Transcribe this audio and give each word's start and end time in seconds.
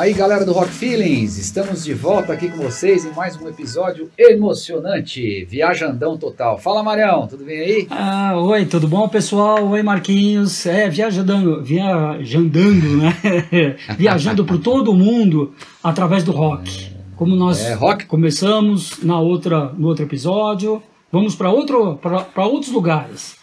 Aí, 0.00 0.14
galera 0.14 0.46
do 0.46 0.54
Rock 0.54 0.70
Feelings, 0.70 1.36
estamos 1.36 1.84
de 1.84 1.92
volta 1.92 2.32
aqui 2.32 2.48
com 2.48 2.56
vocês 2.56 3.04
em 3.04 3.12
mais 3.12 3.36
um 3.36 3.46
episódio 3.46 4.10
emocionante, 4.16 5.44
viajandão 5.44 6.16
total. 6.16 6.58
Fala, 6.58 6.82
Marião, 6.82 7.26
tudo 7.26 7.44
bem 7.44 7.60
aí? 7.60 7.86
Ah, 7.90 8.34
oi, 8.34 8.64
tudo 8.64 8.88
bom, 8.88 9.06
pessoal? 9.10 9.62
Oi, 9.68 9.82
Marquinhos. 9.82 10.64
É, 10.64 10.88
viajando, 10.88 11.62
viajandando, 11.62 12.96
né? 12.96 13.14
Viajando 13.98 14.42
por 14.46 14.58
todo 14.58 14.90
o 14.90 14.94
mundo 14.94 15.54
através 15.84 16.24
do 16.24 16.32
rock. 16.32 16.96
Como 17.14 17.36
nós 17.36 17.62
é, 17.62 17.74
rock. 17.74 18.06
começamos 18.06 19.02
na 19.02 19.20
outra, 19.20 19.66
no 19.76 19.88
outro 19.88 20.06
episódio, 20.06 20.82
vamos 21.12 21.34
para 21.34 21.50
outro, 21.50 22.00
outros 22.36 22.72
lugares. 22.72 23.36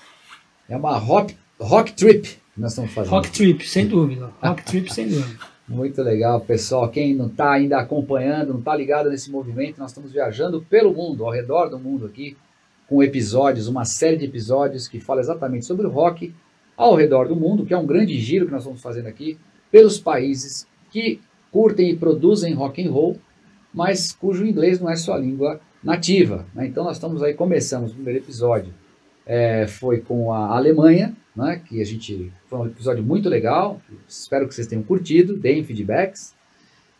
É 0.67 0.75
uma 0.75 0.97
rock, 0.97 1.37
rock 1.59 1.93
trip 1.93 2.23
que 2.27 2.59
nós 2.59 2.71
estamos 2.71 2.91
fazendo. 2.91 3.11
Rock 3.11 3.29
trip, 3.29 3.69
sem 3.69 3.85
dúvida. 3.85 4.31
Rock 4.41 4.63
trip, 4.63 4.91
sem 4.91 5.07
dúvida. 5.07 5.56
Muito 5.67 6.01
legal, 6.01 6.39
pessoal. 6.39 6.89
Quem 6.89 7.13
não 7.13 7.27
está 7.27 7.51
ainda 7.51 7.77
acompanhando, 7.77 8.53
não 8.53 8.59
está 8.59 8.73
ligado 8.73 9.09
nesse 9.09 9.29
movimento, 9.29 9.79
nós 9.79 9.91
estamos 9.91 10.13
viajando 10.13 10.61
pelo 10.69 10.93
mundo, 10.93 11.25
ao 11.25 11.31
redor 11.31 11.67
do 11.69 11.77
mundo 11.77 12.05
aqui, 12.05 12.37
com 12.87 13.03
episódios, 13.03 13.67
uma 13.67 13.83
série 13.83 14.15
de 14.15 14.23
episódios 14.23 14.87
que 14.87 15.01
fala 15.01 15.19
exatamente 15.19 15.65
sobre 15.65 15.85
o 15.85 15.89
rock 15.89 16.33
ao 16.77 16.95
redor 16.95 17.27
do 17.27 17.35
mundo, 17.35 17.65
que 17.65 17.73
é 17.73 17.77
um 17.77 17.85
grande 17.85 18.17
giro 18.17 18.45
que 18.45 18.51
nós 18.51 18.61
estamos 18.61 18.81
fazendo 18.81 19.07
aqui 19.07 19.37
pelos 19.69 19.99
países 19.99 20.65
que 20.89 21.19
curtem 21.51 21.89
e 21.89 21.97
produzem 21.97 22.53
rock 22.53 22.81
and 22.81 22.89
roll, 22.89 23.17
mas 23.73 24.13
cujo 24.13 24.45
inglês 24.45 24.79
não 24.79 24.89
é 24.89 24.95
sua 24.95 25.17
língua 25.17 25.59
nativa. 25.83 26.45
Né? 26.55 26.67
Então 26.67 26.85
nós 26.85 26.95
estamos 26.95 27.21
aí, 27.21 27.33
começamos 27.33 27.91
o 27.91 27.95
primeiro 27.95 28.19
episódio, 28.19 28.73
é, 29.27 29.67
foi 29.67 29.99
com 29.99 30.31
a 30.31 30.55
Alemanha, 30.55 31.13
né, 31.35 31.61
que 31.67 31.81
a 31.81 31.85
gente 31.85 32.31
foi 32.47 32.59
um 32.59 32.65
episódio 32.65 33.03
muito 33.03 33.27
legal. 33.27 33.81
Espero 34.07 34.47
que 34.47 34.55
vocês 34.55 34.65
tenham 34.65 34.81
curtido, 34.81 35.35
deem 35.35 35.63
feedbacks. 35.65 36.33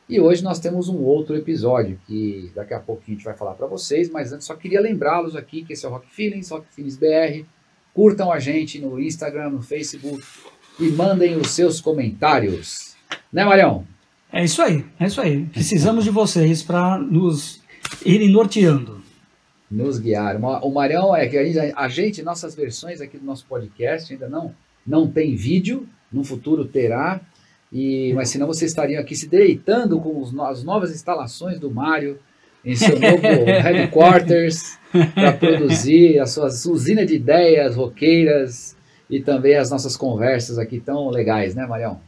E 0.09 0.19
hoje 0.19 0.43
nós 0.43 0.59
temos 0.59 0.89
um 0.89 0.97
outro 0.97 1.35
episódio 1.35 1.99
que 2.05 2.51
daqui 2.53 2.73
a 2.73 2.79
pouco 2.79 3.01
a 3.07 3.11
gente 3.11 3.23
vai 3.23 3.33
falar 3.33 3.53
para 3.53 3.65
vocês, 3.65 4.09
mas 4.09 4.31
antes 4.31 4.45
só 4.45 4.55
queria 4.55 4.81
lembrá-los 4.81 5.35
aqui 5.35 5.63
que 5.63 5.73
esse 5.73 5.85
é 5.85 5.89
o 5.89 5.91
Rock 5.91 6.07
Feelings, 6.11 6.49
Rock 6.49 6.67
Feelings 6.71 6.97
BR. 6.97 7.45
Curtam 7.93 8.31
a 8.31 8.39
gente 8.39 8.79
no 8.79 8.99
Instagram, 8.99 9.49
no 9.49 9.61
Facebook 9.61 10.23
e 10.79 10.89
mandem 10.89 11.35
os 11.35 11.49
seus 11.49 11.81
comentários. 11.81 12.95
Né, 13.31 13.43
Marião? 13.43 13.85
É 14.31 14.43
isso 14.43 14.61
aí, 14.61 14.85
é 14.99 15.07
isso 15.07 15.19
aí. 15.19 15.45
Precisamos 15.45 16.03
de 16.03 16.09
vocês 16.09 16.61
para 16.61 16.97
nos 16.97 17.61
irem 18.05 18.29
norteando 18.29 18.97
nos 19.69 19.99
guiar. 19.99 20.37
O 20.63 20.71
Marião 20.71 21.15
é 21.15 21.27
que 21.27 21.37
a 21.37 21.87
gente, 21.87 22.21
nossas 22.21 22.55
versões 22.55 23.01
aqui 23.01 23.17
do 23.17 23.25
nosso 23.25 23.45
podcast 23.45 24.13
ainda 24.13 24.29
não, 24.29 24.53
não 24.85 25.07
tem 25.09 25.35
vídeo, 25.35 25.87
no 26.11 26.23
futuro 26.23 26.65
terá, 26.65 27.19
e, 27.71 28.13
mas 28.13 28.29
senão 28.29 28.47
vocês 28.47 28.71
estariam 28.71 29.01
aqui 29.01 29.15
se 29.15 29.27
deitando 29.27 29.99
com 29.99 30.21
os, 30.21 30.37
as 30.39 30.63
novas 30.63 30.91
instalações 30.91 31.59
do 31.59 31.69
Mário 31.69 32.17
em 32.63 32.75
seu 32.75 32.95
novo 32.99 33.45
headquarters 33.45 34.77
para 35.13 35.33
produzir 35.33 36.19
a 36.19 36.25
sua 36.25 36.47
usina 36.71 37.05
de 37.05 37.15
ideias 37.15 37.75
roqueiras 37.75 38.75
e 39.09 39.19
também 39.21 39.55
as 39.55 39.69
nossas 39.69 39.97
conversas 39.97 40.57
aqui 40.57 40.79
tão 40.79 41.09
legais, 41.09 41.55
né, 41.55 41.65
Marião? 41.65 41.99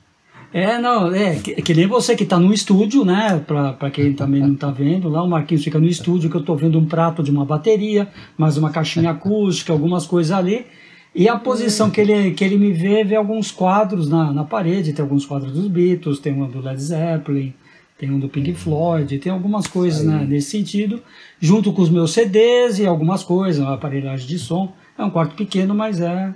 É, 0.52 0.80
não, 0.80 1.14
é 1.14 1.36
que, 1.36 1.62
que 1.62 1.74
nem 1.76 1.86
você 1.86 2.16
que 2.16 2.24
está 2.24 2.40
no 2.40 2.52
estúdio, 2.52 3.06
né? 3.06 3.44
Para 3.46 3.92
quem 3.92 4.14
também 4.14 4.42
não 4.42 4.54
está 4.54 4.72
vendo, 4.72 5.08
lá 5.08 5.22
o 5.22 5.30
Marquinhos 5.30 5.64
fica 5.64 5.80
no 5.80 5.86
estúdio, 5.86 6.30
que 6.30 6.36
eu 6.36 6.42
estou 6.42 6.56
vendo 6.56 6.80
um 6.80 6.86
prato 6.86 7.22
de 7.22 7.30
uma 7.30 7.46
bateria, 7.46 8.08
mais 8.38 8.58
uma 8.58 8.72
caixinha 8.72 9.12
acústica, 9.12 9.72
algumas 9.72 10.08
coisas 10.08 10.32
ali. 10.32 10.66
E 11.14 11.28
a 11.28 11.38
posição 11.38 11.90
que 11.90 12.02
ele, 12.02 12.32
que 12.32 12.44
ele 12.44 12.58
me 12.58 12.72
vê, 12.72 13.04
vê 13.04 13.16
alguns 13.16 13.52
quadros 13.52 14.10
na, 14.10 14.32
na 14.32 14.44
parede, 14.44 14.94
tem 14.94 15.04
alguns 15.04 15.26
quadros 15.26 15.52
dos 15.52 15.68
Beatles, 15.68 16.20
tem 16.20 16.34
um 16.34 16.48
do 16.50 16.62
Led 16.62 16.82
Zeppelin, 16.82 17.54
tem 17.98 18.12
um 18.12 18.20
do 18.20 18.30
Pink 18.30 18.54
Floyd, 18.54 19.20
tem 19.20 19.32
algumas 19.32 19.68
coisas 19.68 20.04
né, 20.04 20.26
nesse 20.28 20.52
sentido, 20.52 21.02
junto 21.40 21.74
com 21.74 21.82
os 21.82 21.90
meus 21.90 22.12
CDs 22.12 22.80
e 22.80 22.88
algumas 22.88 23.24
coisas, 23.24 23.62
uma 23.62 23.74
aparelhagem 23.74 24.28
de 24.28 24.40
som. 24.40 24.72
É 24.98 25.04
um 25.04 25.10
quarto 25.10 25.36
pequeno, 25.36 25.76
mas 25.76 26.00
é 26.00 26.34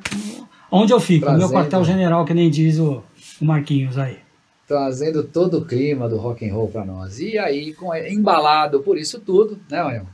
onde 0.71 0.91
eu 0.91 0.99
fico, 0.99 1.29
o 1.29 1.37
meu 1.37 1.49
quartel-general, 1.49 2.25
que 2.25 2.33
nem 2.33 2.49
diz 2.49 2.79
o 2.79 3.03
o 3.41 3.45
Marquinhos 3.45 3.97
aí. 3.97 4.17
Trazendo 4.67 5.23
todo 5.23 5.59
o 5.59 5.65
clima 5.65 6.07
do 6.07 6.17
rock 6.17 6.47
and 6.47 6.53
roll 6.53 6.69
para 6.69 6.85
nós. 6.85 7.19
E 7.19 7.37
aí, 7.37 7.73
com, 7.73 7.93
embalado 7.95 8.81
por 8.81 8.97
isso 8.97 9.19
tudo, 9.19 9.59
né, 9.69 9.83
Marião? 9.83 10.07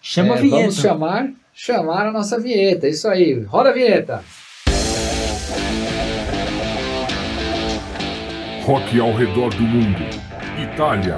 Chama 0.00 0.34
é, 0.34 0.38
a 0.38 0.40
vinheta. 0.40 0.60
Vamos 0.60 0.76
chamar, 0.76 1.32
chamar 1.52 2.06
a 2.06 2.12
nossa 2.12 2.38
vinheta. 2.38 2.88
Isso 2.88 3.08
aí, 3.08 3.40
roda 3.42 3.70
a 3.70 3.72
vinheta. 3.72 4.24
Rock 8.64 8.98
ao 8.98 9.14
redor 9.14 9.54
do 9.54 9.62
mundo. 9.62 9.98
Itália. 10.72 11.16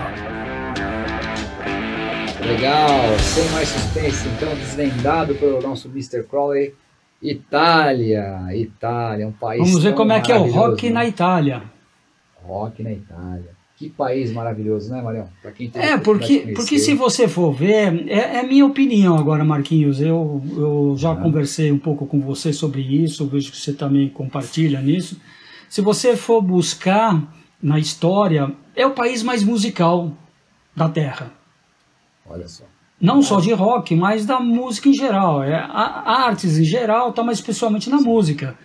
Legal, 2.44 3.18
sem 3.18 3.48
mais 3.50 3.68
suspense, 3.68 4.28
então, 4.28 4.54
desvendado 4.54 5.34
pelo 5.34 5.60
nosso 5.60 5.88
Mr. 5.88 6.22
Crowley. 6.24 6.74
Itália, 7.22 8.54
Itália, 8.54 9.26
um 9.26 9.32
país. 9.32 9.60
Vamos 9.60 9.82
ver 9.82 9.94
como 9.94 10.12
é 10.12 10.20
que 10.20 10.30
é 10.30 10.36
o 10.36 10.50
rock 10.50 10.86
né? 10.86 10.92
na 10.92 11.06
Itália. 11.06 11.62
Rock 12.42 12.82
na 12.82 12.92
Itália. 12.92 13.56
Que 13.76 13.90
país 13.90 14.32
maravilhoso, 14.32 14.90
né, 14.90 15.02
Marião? 15.02 15.28
é, 15.74 15.98
porque, 15.98 16.52
porque 16.54 16.78
se 16.78 16.94
você 16.94 17.28
for 17.28 17.52
ver, 17.52 18.08
é, 18.08 18.38
é 18.38 18.42
minha 18.42 18.64
opinião 18.64 19.18
agora, 19.18 19.44
Marquinhos. 19.44 20.00
Eu, 20.00 20.42
eu 20.56 20.94
já 20.96 21.12
ah. 21.12 21.16
conversei 21.16 21.70
um 21.70 21.78
pouco 21.78 22.06
com 22.06 22.18
você 22.20 22.54
sobre 22.54 22.80
isso, 22.80 23.26
vejo 23.26 23.50
que 23.50 23.58
você 23.58 23.74
também 23.74 24.08
compartilha 24.08 24.80
nisso. 24.80 25.20
Se 25.68 25.82
você 25.82 26.16
for 26.16 26.40
buscar 26.40 27.22
na 27.62 27.78
história, 27.78 28.50
é 28.74 28.86
o 28.86 28.92
país 28.92 29.22
mais 29.22 29.42
musical 29.42 30.10
da 30.74 30.88
Terra. 30.88 31.32
Olha 32.26 32.48
só 32.48 32.64
não 33.00 33.22
só 33.22 33.40
de 33.40 33.52
rock, 33.52 33.94
mas 33.94 34.24
da 34.24 34.40
música 34.40 34.88
em 34.88 34.94
geral, 34.94 35.42
é, 35.42 35.54
artes 35.54 36.58
em 36.58 36.64
geral, 36.64 37.12
tá, 37.12 37.22
mas 37.22 37.38
especialmente 37.38 37.90
na 37.90 37.98
música. 37.98 38.56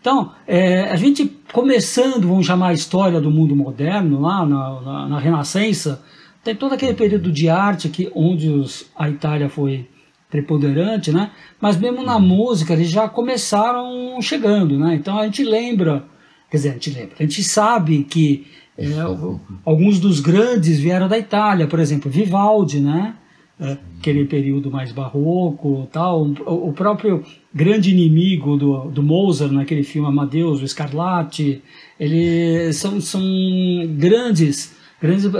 Então, 0.00 0.32
é, 0.46 0.90
a 0.90 0.96
gente 0.96 1.26
começando, 1.52 2.28
vamos 2.28 2.46
chamar 2.46 2.68
a 2.68 2.72
história 2.74 3.20
do 3.20 3.30
mundo 3.30 3.56
moderno, 3.56 4.20
lá 4.20 4.46
na, 4.46 4.80
na, 4.80 5.08
na 5.08 5.18
Renascença, 5.18 6.02
tem 6.44 6.54
todo 6.54 6.74
aquele 6.74 6.94
período 6.94 7.32
de 7.32 7.48
arte 7.48 7.88
que, 7.88 8.10
onde 8.14 8.48
os, 8.48 8.86
a 8.96 9.08
Itália 9.08 9.48
foi 9.48 9.88
preponderante, 10.30 11.10
né? 11.10 11.30
mas 11.60 11.76
mesmo 11.76 12.02
na 12.02 12.18
música 12.18 12.74
eles 12.74 12.90
já 12.90 13.08
começaram 13.08 14.20
chegando. 14.20 14.78
Né? 14.78 14.94
Então 14.94 15.18
a 15.18 15.24
gente 15.24 15.42
lembra, 15.42 16.04
quer 16.50 16.58
dizer, 16.58 16.70
a 16.70 16.72
gente 16.74 16.90
lembra, 16.90 17.16
a 17.18 17.22
gente 17.22 17.42
sabe 17.42 18.04
que 18.04 18.46
é, 18.76 18.84
alguns 19.64 19.98
dos 19.98 20.20
grandes 20.20 20.78
vieram 20.78 21.08
da 21.08 21.18
Itália, 21.18 21.66
por 21.66 21.80
exemplo, 21.80 22.10
Vivaldi, 22.10 22.78
né? 22.78 23.16
É, 23.60 23.76
aquele 23.98 24.24
período 24.24 24.70
mais 24.70 24.92
barroco 24.92 25.88
tal. 25.90 26.30
O, 26.46 26.72
próprio 26.72 27.24
grande 27.52 27.90
inimigo 27.90 28.56
do, 28.56 28.88
do 28.88 29.02
Mozart 29.02 29.50
naquele 29.50 29.82
filme 29.82 30.06
Amadeus 30.06 30.62
o 30.62 30.68
Scarlatti 30.68 31.60
eles 31.98 32.76
são, 32.76 33.00
são 33.00 33.20
grandes 33.96 34.76
grandes 35.02 35.24
uh, 35.24 35.32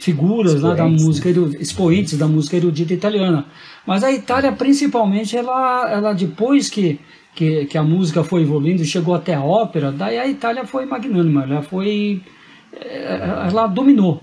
figuras 0.00 0.62
né, 0.62 0.74
da 0.74 0.86
música 0.86 1.30
né? 1.30 1.50
expoentes 1.60 2.16
da 2.16 2.26
música 2.26 2.56
erudita 2.56 2.94
italiana. 2.94 3.44
Mas 3.86 4.02
a 4.02 4.10
Itália 4.10 4.52
principalmente 4.52 5.36
ela 5.36 5.90
ela 5.90 6.12
depois 6.14 6.70
que 6.70 6.98
que, 7.34 7.66
que 7.66 7.76
a 7.76 7.82
música 7.82 8.24
foi 8.24 8.40
evoluindo 8.40 8.80
e 8.80 8.86
chegou 8.86 9.14
até 9.14 9.34
a 9.34 9.42
ópera 9.42 9.92
daí 9.92 10.18
a 10.18 10.26
Itália 10.26 10.64
foi 10.64 10.86
magnânima 10.86 11.42
ela 11.42 11.60
foi 11.60 12.22
eh, 12.72 13.48
ela 13.50 13.66
dominou 13.66 14.22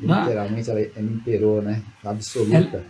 Literalmente 0.00 0.70
ela, 0.70 0.80
ela 0.80 1.10
imperou, 1.10 1.62
né? 1.62 1.82
Absoluta. 2.04 2.84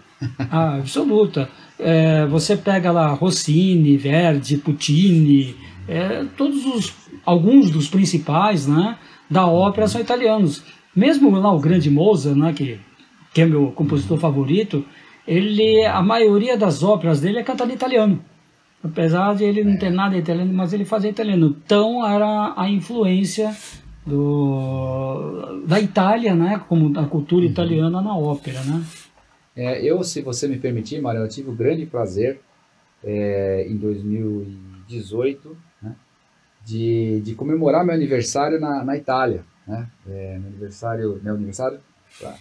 Ah, 0.51 0.77
absoluta. 0.77 1.49
É, 1.79 2.27
você 2.27 2.57
pega 2.57 2.93
lá 2.93 3.09
Rossini, 3.09 3.97
Verdi, 3.97 4.59
Puccini, 4.59 5.57
é, 5.89 6.25
todos 6.37 6.67
os, 6.67 6.95
alguns 7.25 7.71
dos 7.71 7.89
principais, 7.89 8.67
né, 8.67 8.99
da 9.31 9.47
ópera 9.47 9.89
são 9.89 10.01
italianos. 10.01 10.63
Mesmo 10.95 11.31
lá 11.31 11.53
o 11.53 11.59
grande 11.59 11.91
Mozart, 11.91 12.37
né, 12.37 12.53
que, 12.53 12.79
que 13.33 13.41
é 13.41 13.47
meu 13.47 13.73
compositor 13.73 14.19
favorito, 14.19 14.85
ele, 15.27 15.85
a 15.87 16.03
maioria 16.03 16.57
das 16.57 16.83
óperas 16.83 17.21
dele 17.21 17.39
é 17.39 17.43
cantada 17.43 17.71
em 17.71 17.75
italiano. 17.75 18.23
Apesar 18.83 19.35
de 19.35 19.45
ele 19.45 19.63
não 19.63 19.77
ter 19.79 19.91
nada 19.91 20.17
em 20.17 20.21
italiano, 20.21 20.53
mas 20.53 20.73
ele 20.73 20.85
fazia 20.85 21.11
italiano. 21.11 21.57
Então 21.65 22.07
era 22.07 22.55
a 22.57 22.69
influência 22.69 23.55
do, 24.07 25.65
da 25.67 25.81
Itália, 25.81 26.35
né, 26.35 26.63
como 26.69 26.99
a 26.99 27.07
cultura 27.07 27.45
uhum. 27.45 27.51
italiana 27.51 28.01
na 28.01 28.17
ópera, 28.17 28.63
né? 28.65 28.85
É, 29.55 29.83
eu, 29.85 30.03
se 30.03 30.23
você 30.23 30.49
me 30.49 30.59
permitir, 30.59 31.01
Mário, 31.01 31.21
eu 31.21 31.29
tive 31.29 31.51
o 31.51 31.55
grande 31.55 31.85
prazer 31.85 32.41
é, 33.05 33.67
em 33.69 33.77
2018 33.77 35.57
né, 35.83 35.95
de, 36.65 37.21
de 37.21 37.35
comemorar 37.35 37.85
meu 37.85 37.95
aniversário 37.95 38.61
na, 38.61 38.85
na 38.85 38.97
Itália, 38.97 39.45
né? 39.67 39.89
É, 40.09 40.39
meu 40.39 40.49
aniversário, 40.49 41.21
meu 41.23 41.35
aniversário, 41.35 41.81
tá, 42.21 42.37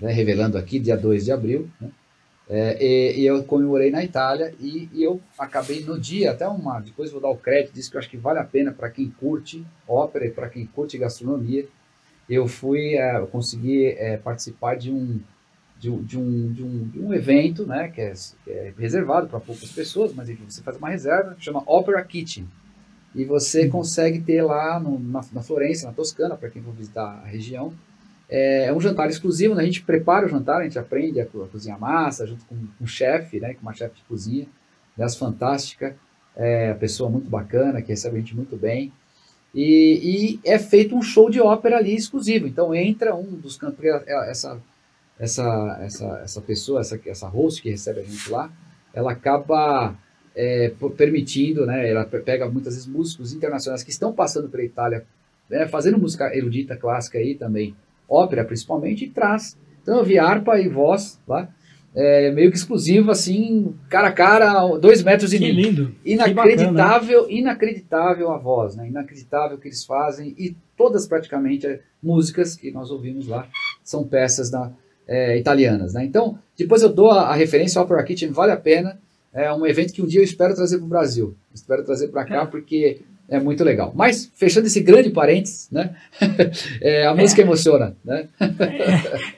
né, 0.00 0.12
revelando 0.12 0.56
aqui, 0.56 0.78
dia 0.78 0.96
2 0.96 1.24
de 1.24 1.32
abril, 1.32 1.68
né? 1.80 1.90
É, 2.48 2.76
e, 2.80 3.20
e, 3.22 3.26
eu 3.26 3.42
comemorei 3.42 3.90
na 3.90 4.04
Itália 4.04 4.54
e, 4.60 4.88
e, 4.92 5.02
eu 5.02 5.20
acabei 5.36 5.80
no 5.80 5.98
dia, 5.98 6.30
até 6.30 6.46
uma, 6.46 6.78
depois 6.78 7.10
vou 7.10 7.20
dar 7.20 7.28
o 7.28 7.36
crédito, 7.36 7.74
disse 7.74 7.90
que 7.90 7.96
eu 7.96 7.98
acho 7.98 8.08
que 8.08 8.16
vale 8.16 8.38
a 8.38 8.44
pena 8.44 8.70
para 8.70 8.88
quem 8.88 9.10
curte 9.10 9.66
ópera 9.86 10.26
e 10.26 10.30
para 10.30 10.48
quem 10.48 10.64
curte 10.64 10.96
gastronomia. 10.96 11.66
eu 12.30 12.46
fui, 12.46 12.94
é, 12.94 13.16
eu 13.18 13.26
consegui 13.26 13.86
é, 13.86 14.16
participar 14.16 14.76
de 14.76 14.92
um, 14.92 15.18
de, 15.78 15.90
um, 15.90 16.02
de, 16.02 16.18
um, 16.18 16.52
de, 16.52 16.62
um, 16.62 16.88
de 16.88 16.98
um 17.00 17.12
evento, 17.12 17.66
né, 17.66 17.88
que 17.88 18.00
é, 18.00 18.12
que 18.44 18.50
é 18.50 18.72
reservado 18.78 19.26
para 19.26 19.40
poucas 19.40 19.72
pessoas, 19.72 20.14
mas 20.14 20.28
enfim, 20.28 20.44
você 20.48 20.62
faz 20.62 20.76
uma 20.76 20.88
reserva, 20.88 21.34
que 21.34 21.44
chama 21.44 21.64
Opera 21.66 22.02
Kitchen. 22.04 22.46
E 23.14 23.24
você 23.24 23.64
uhum. 23.64 23.70
consegue 23.70 24.20
ter 24.20 24.42
lá 24.42 24.78
no, 24.78 25.00
na, 25.00 25.24
na 25.32 25.42
Florença, 25.42 25.86
na 25.86 25.92
Toscana, 25.92 26.36
para 26.36 26.50
quem 26.50 26.62
for 26.62 26.72
visitar 26.74 27.22
a 27.24 27.26
região, 27.26 27.72
é, 28.28 28.66
é, 28.66 28.72
um 28.72 28.80
jantar 28.80 29.08
exclusivo, 29.08 29.54
né? 29.54 29.62
a 29.62 29.66
gente 29.66 29.82
prepara 29.82 30.26
o 30.26 30.28
jantar, 30.28 30.60
a 30.60 30.64
gente 30.64 30.78
aprende 30.78 31.20
a, 31.20 31.26
cozinhar 31.26 31.78
massa, 31.78 32.26
junto 32.26 32.44
com, 32.46 32.56
um 32.80 32.86
chefe, 32.86 33.38
né? 33.38 33.54
com 33.54 33.62
uma 33.62 33.72
chefe 33.72 33.96
de 33.96 34.02
cozinha, 34.02 34.46
aliás, 34.96 35.16
fantástica, 35.16 35.96
é, 36.34 36.74
pessoa 36.74 37.08
muito 37.08 37.30
bacana, 37.30 37.80
que 37.80 37.88
recebe 37.88 38.16
a 38.16 38.20
gente 38.20 38.34
muito 38.34 38.56
bem. 38.56 38.92
E, 39.54 40.38
e, 40.38 40.40
é 40.44 40.58
feito 40.58 40.94
um 40.94 41.00
show 41.00 41.30
de 41.30 41.40
ópera 41.40 41.78
ali 41.78 41.94
exclusivo. 41.94 42.46
Então 42.46 42.74
entra 42.74 43.14
um 43.14 43.36
dos 43.36 43.56
cantores, 43.56 44.02
essa, 44.06 44.60
essa, 45.18 45.78
essa, 45.80 46.20
essa 46.22 46.40
pessoa, 46.42 46.80
essa, 46.80 47.00
essa 47.06 47.28
host 47.28 47.62
que 47.62 47.70
recebe 47.70 48.00
a 48.00 48.02
gente 48.02 48.30
lá, 48.30 48.52
ela 48.92 49.12
acaba 49.12 49.96
é, 50.34 50.72
permitindo, 50.96 51.64
né? 51.64 51.88
Ela 51.88 52.04
pega 52.04 52.48
muitas 52.48 52.74
vezes 52.74 52.88
músicos 52.88 53.32
internacionais 53.32 53.82
que 53.82 53.90
estão 53.90 54.12
passando 54.12 54.48
pela 54.48 54.62
Itália, 54.62 55.06
né, 55.48 55.66
fazendo 55.66 55.98
música 55.98 56.36
erudita 56.36 56.76
clássica 56.76 57.18
aí 57.18 57.34
também, 57.34 57.74
ópera 58.08 58.44
principalmente, 58.44 59.04
e 59.04 59.08
traz. 59.08 59.56
Então 59.82 59.98
eu 59.98 60.04
vi 60.04 60.18
harpa 60.18 60.58
e 60.58 60.68
voz 60.68 61.20
lá, 61.26 61.48
é, 61.94 62.30
meio 62.30 62.50
que 62.50 62.56
exclusivo, 62.56 63.10
assim, 63.10 63.74
cara 63.88 64.08
a 64.08 64.12
cara, 64.12 64.66
dois 64.76 65.02
metros 65.02 65.32
e 65.32 65.38
meio. 65.38 65.54
Que 65.54 65.62
lindo. 65.62 65.94
Inacreditável, 66.04 67.26
que 67.26 67.38
inacreditável 67.38 68.30
a 68.30 68.36
voz, 68.36 68.76
né? 68.76 68.86
Inacreditável 68.88 69.56
o 69.56 69.60
que 69.60 69.68
eles 69.68 69.84
fazem 69.84 70.34
e 70.36 70.54
todas 70.76 71.06
praticamente 71.06 71.66
é, 71.66 71.80
músicas 72.02 72.54
que 72.54 72.70
nós 72.70 72.90
ouvimos 72.90 73.26
lá 73.26 73.48
são 73.82 74.04
peças 74.04 74.50
da, 74.50 74.70
é, 75.06 75.38
italianas, 75.38 75.94
né? 75.94 76.04
Então, 76.04 76.38
depois 76.58 76.82
eu 76.82 76.88
dou 76.88 77.10
a, 77.10 77.28
a 77.28 77.34
referência 77.34 77.78
ao 77.78 77.84
Opera 77.84 78.02
Kitchen, 78.02 78.30
vale 78.30 78.52
a 78.52 78.56
pena. 78.56 78.98
É 79.32 79.52
um 79.52 79.66
evento 79.66 79.92
que 79.92 80.02
um 80.02 80.06
dia 80.06 80.20
eu 80.20 80.24
espero 80.24 80.54
trazer 80.54 80.78
para 80.78 80.86
o 80.86 80.88
Brasil. 80.88 81.36
Espero 81.54 81.84
trazer 81.84 82.08
para 82.08 82.24
cá 82.24 82.46
porque 82.46 83.02
é 83.28 83.40
muito 83.40 83.64
legal. 83.64 83.92
Mas, 83.94 84.30
fechando 84.34 84.66
esse 84.66 84.80
grande 84.80 85.10
parênteses, 85.10 85.68
né? 85.70 85.94
é, 86.80 87.06
a 87.06 87.14
música 87.14 87.42
é, 87.42 87.44
emociona, 87.44 87.96
né? 88.04 88.28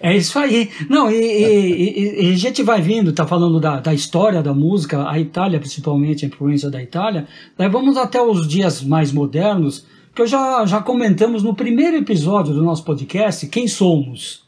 é, 0.01 0.11
é, 0.11 0.17
isso 0.17 0.39
aí. 0.39 0.71
Não, 0.89 1.11
e, 1.11 1.15
e, 1.15 2.29
e, 2.29 2.33
a 2.33 2.37
gente 2.37 2.63
vai 2.63 2.83
vindo, 2.83 3.13
tá 3.13 3.27
falando 3.27 3.59
da, 3.59 3.81
da 3.81 3.95
história 3.95 4.43
da 4.43 4.53
música, 4.53 5.09
a 5.09 5.19
Itália, 5.19 5.59
principalmente, 5.59 6.25
a 6.25 6.29
influência 6.29 6.71
da 6.71 6.83
Itália. 6.83 7.27
Daí 7.57 7.69
vamos 7.69 7.97
até 7.97 8.21
os 8.21 8.47
dias 8.47 8.83
mais 8.83 9.11
modernos, 9.11 9.87
que 10.15 10.23
eu 10.23 10.27
já, 10.27 10.67
já 10.67 10.83
comentamos 10.83 11.43
no 11.43 11.55
primeiro 11.55 11.97
episódio 11.97 12.53
do 12.53 12.63
nosso 12.63 12.85
podcast, 12.85 13.47
Quem 13.47 13.67
Somos? 13.67 14.47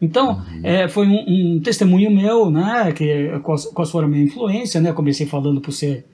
Então, 0.00 0.30
uhum. 0.30 0.60
é, 0.62 0.88
foi 0.88 1.06
um, 1.06 1.56
um, 1.56 1.60
testemunho 1.60 2.10
meu, 2.10 2.50
né, 2.50 2.92
que, 2.92 3.38
quais, 3.42 3.66
quais 3.66 3.90
foram 3.90 4.06
a 4.06 4.10
minha 4.10 4.24
influência, 4.24 4.80
né, 4.80 4.92
comecei 4.92 5.26
falando 5.26 5.60
por 5.60 5.72
ser 5.72 6.06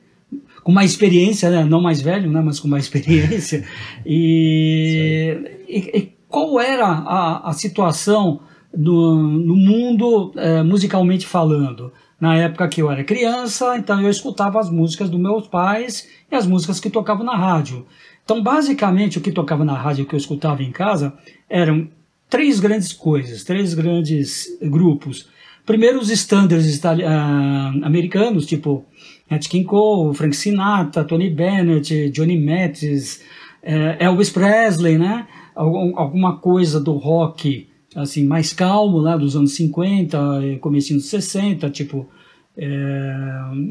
com 0.65 0.73
mais 0.73 0.91
experiência, 0.91 1.51
né? 1.51 1.65
não 1.65 1.81
mais 1.81 2.01
velho, 2.01 2.31
né? 2.31 2.41
mas 2.43 2.59
com 2.59 2.67
mais 2.67 2.85
experiência. 2.85 3.65
E, 4.05 5.63
e, 5.69 5.79
e 5.97 6.13
qual 6.29 6.61
era 6.61 6.87
a, 6.87 7.51
a 7.51 7.53
situação 7.53 8.41
do, 8.73 9.15
no 9.15 9.55
mundo 9.55 10.33
é, 10.37 10.63
musicalmente 10.63 11.27
falando? 11.27 11.93
Na 12.21 12.37
época 12.37 12.69
que 12.69 12.81
eu 12.81 12.91
era 12.91 13.05
criança, 13.05 13.77
então 13.77 14.01
eu 14.01 14.09
escutava 14.09 14.59
as 14.59 14.71
músicas 14.71 15.11
dos 15.11 15.21
meus 15.21 15.47
pais 15.47 16.09
e 16.31 16.35
as 16.35 16.47
músicas 16.47 16.81
que 16.81 16.89
tocavam 16.89 17.25
na 17.25 17.37
rádio. 17.37 17.87
Então, 18.25 18.43
basicamente, 18.43 19.19
o 19.19 19.21
que 19.21 19.31
tocava 19.31 19.65
na 19.65 19.75
rádio 19.75 20.07
que 20.07 20.15
eu 20.15 20.19
escutava 20.19 20.63
em 20.63 20.73
casa 20.73 21.13
eram 21.49 21.89
três 22.31 22.59
grandes 22.59 22.93
coisas, 22.93 23.45
três 23.45 23.75
grandes 23.75 24.47
grupos. 24.63 25.29
Primeiro, 25.67 25.99
os 25.99 26.11
standards 26.11 26.79
uh, 26.83 27.85
americanos, 27.85 28.47
tipo 28.47 28.85
Nat 29.31 29.49
King 29.49 29.65
Cole, 29.65 30.15
Frank 30.15 30.37
Sinatra, 30.37 31.05
Tony 31.05 31.31
Bennett, 31.31 32.11
Johnny 32.11 32.39
Mathis, 32.39 33.23
uh, 33.63 33.97
Elvis 33.99 34.31
Presley, 34.31 34.99
né? 34.99 35.27
alguma 35.55 36.37
coisa 36.39 36.81
do 36.81 36.95
rock 36.95 37.69
assim 37.95 38.27
mais 38.27 38.53
calmo 38.53 38.99
lá 38.99 39.17
dos 39.17 39.37
anos 39.37 39.55
50, 39.55 40.59
comecinho 40.61 40.99
dos 40.99 41.09
60, 41.09 41.71
tipo 41.71 42.09
é, 42.57 43.15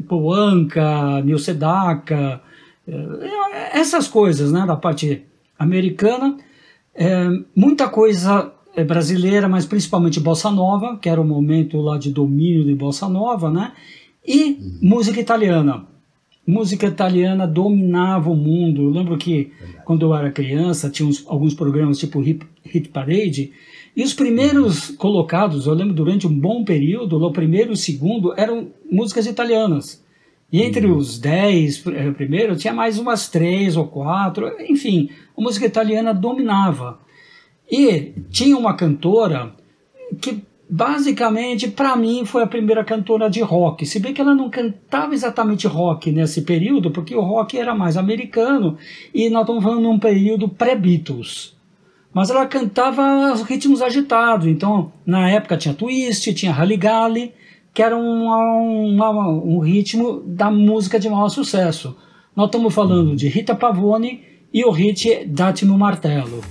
Paul 0.08 0.34
Anka, 0.34 1.22
Neil 1.22 1.38
Sedaka, 1.38 2.42
é, 2.88 3.80
essas 3.80 4.08
coisas, 4.08 4.52
né, 4.52 4.66
da 4.66 4.76
parte 4.76 5.24
americana. 5.58 6.38
É, 6.96 7.28
muita 7.56 7.90
coisa 7.90 8.52
brasileira, 8.88 9.48
mas 9.48 9.66
principalmente 9.66 10.20
bossa 10.20 10.50
nova, 10.50 10.98
que 10.98 11.10
era 11.10 11.22
o 11.22 11.26
momento 11.26 11.80
lá 11.82 11.98
de 11.98 12.12
domínio 12.12 12.64
de 12.64 12.74
bossa 12.74 13.08
nova, 13.08 13.52
né? 13.52 13.72
E 14.26 14.58
música 14.82 15.20
italiana. 15.20 15.86
Música 16.46 16.88
italiana 16.88 17.48
dominava 17.48 18.30
o 18.30 18.36
mundo. 18.36 18.84
Eu 18.84 18.90
lembro 18.90 19.18
que 19.18 19.52
Verdade. 19.60 19.86
quando 19.86 20.06
eu 20.06 20.16
era 20.16 20.32
criança 20.32 20.90
tinha 20.90 21.08
uns, 21.08 21.24
alguns 21.28 21.54
programas 21.54 21.98
tipo 21.98 22.20
Hit, 22.20 22.46
Hit 22.64 22.90
Parade 22.90 23.52
e 23.96 24.04
os 24.04 24.14
primeiros 24.14 24.90
uhum. 24.90 24.96
colocados, 24.96 25.68
eu 25.68 25.74
lembro 25.74 25.94
durante 25.94 26.26
um 26.26 26.34
bom 26.34 26.64
período, 26.64 27.24
o 27.24 27.32
primeiro 27.32 27.72
e 27.72 27.74
o 27.74 27.78
segundo 27.78 28.34
eram 28.36 28.70
músicas 28.92 29.28
italianas. 29.28 30.04
E 30.52 30.62
entre 30.62 30.88
uhum. 30.88 30.98
os 30.98 31.20
dez 31.20 31.86
eh, 31.88 32.12
primeiros 32.12 32.62
tinha 32.62 32.74
mais 32.74 32.98
umas 32.98 33.30
três 33.30 33.78
ou 33.78 33.88
quatro, 33.88 34.52
enfim, 34.62 35.10
a 35.38 35.42
música 35.42 35.66
italiana 35.66 36.14
dominava. 36.14 37.00
E 37.72 38.14
tinha 38.30 38.58
uma 38.58 38.74
cantora 38.74 39.54
que 40.20 40.44
basicamente 40.70 41.68
para 41.68 41.96
mim 41.96 42.26
foi 42.26 42.44
a 42.44 42.48
primeira 42.48 42.84
cantora 42.84 43.30
de 43.30 43.42
rock. 43.42 43.86
Se 43.86 44.00
bem 44.00 44.14
que 44.14 44.22
ela 44.22 44.34
não 44.34 44.50
cantava 44.50 45.14
exatamente 45.14 45.68
rock 45.68 46.12
nesse 46.12 46.42
período, 46.42 46.92
porque 46.92 47.16
o 47.16 47.22
rock 47.22 47.58
era 47.58 47.76
mais 47.76 47.98
americano 47.98 48.78
e 49.14 49.30
nós 49.30 49.44
estamos 49.44 49.64
falando 49.64 49.82
num 49.82 50.00
período 50.00 50.50
pré-Beatles. 50.50 51.56
Mas 52.14 52.30
ela 52.30 52.46
cantava 52.46 53.34
ritmos 53.48 53.82
agitados. 53.82 54.46
Então, 54.46 54.92
na 55.06 55.30
época 55.30 55.58
tinha 55.58 55.74
twist, 55.74 56.34
tinha 56.34 56.52
rally 56.52 56.80
que 57.74 57.82
era 57.82 57.98
um, 57.98 58.30
um, 58.30 59.56
um 59.56 59.60
ritmo 59.60 60.22
da 60.26 60.52
música 60.52 61.00
de 61.00 61.10
maior 61.10 61.30
sucesso. 61.30 61.98
Nós 62.36 62.46
estamos 62.46 62.74
falando 62.74 63.16
de 63.16 63.28
Rita 63.28 63.56
Pavone 63.56 64.22
e 64.54 64.64
o 64.64 64.70
hit 64.70 65.26
Date-me 65.26 65.72
o 65.72 65.78
Martelo. 65.78 66.42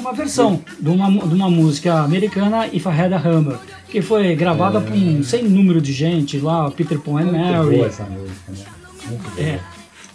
Uma 0.00 0.12
versão 0.12 0.60
de 0.78 0.88
uma, 0.88 1.10
de 1.10 1.34
uma 1.34 1.50
música 1.50 2.00
americana, 2.00 2.66
If 2.66 2.86
I 2.86 2.88
Had 2.88 3.12
a 3.12 3.18
Hammer, 3.18 3.58
que 3.88 4.00
foi 4.00 4.34
gravada 4.34 4.78
é... 4.78 4.80
por 4.80 4.92
um 4.92 5.22
sem 5.22 5.44
número 5.44 5.80
de 5.80 5.92
gente 5.92 6.38
lá, 6.38 6.70
Peter 6.70 6.98
Paul 6.98 7.18
and 7.18 7.32
Mary. 7.32 7.76
Boa 7.76 7.86
essa 7.86 8.04
música, 8.04 8.52
né? 8.52 8.64
Muito 9.08 9.40
é. 9.40 9.60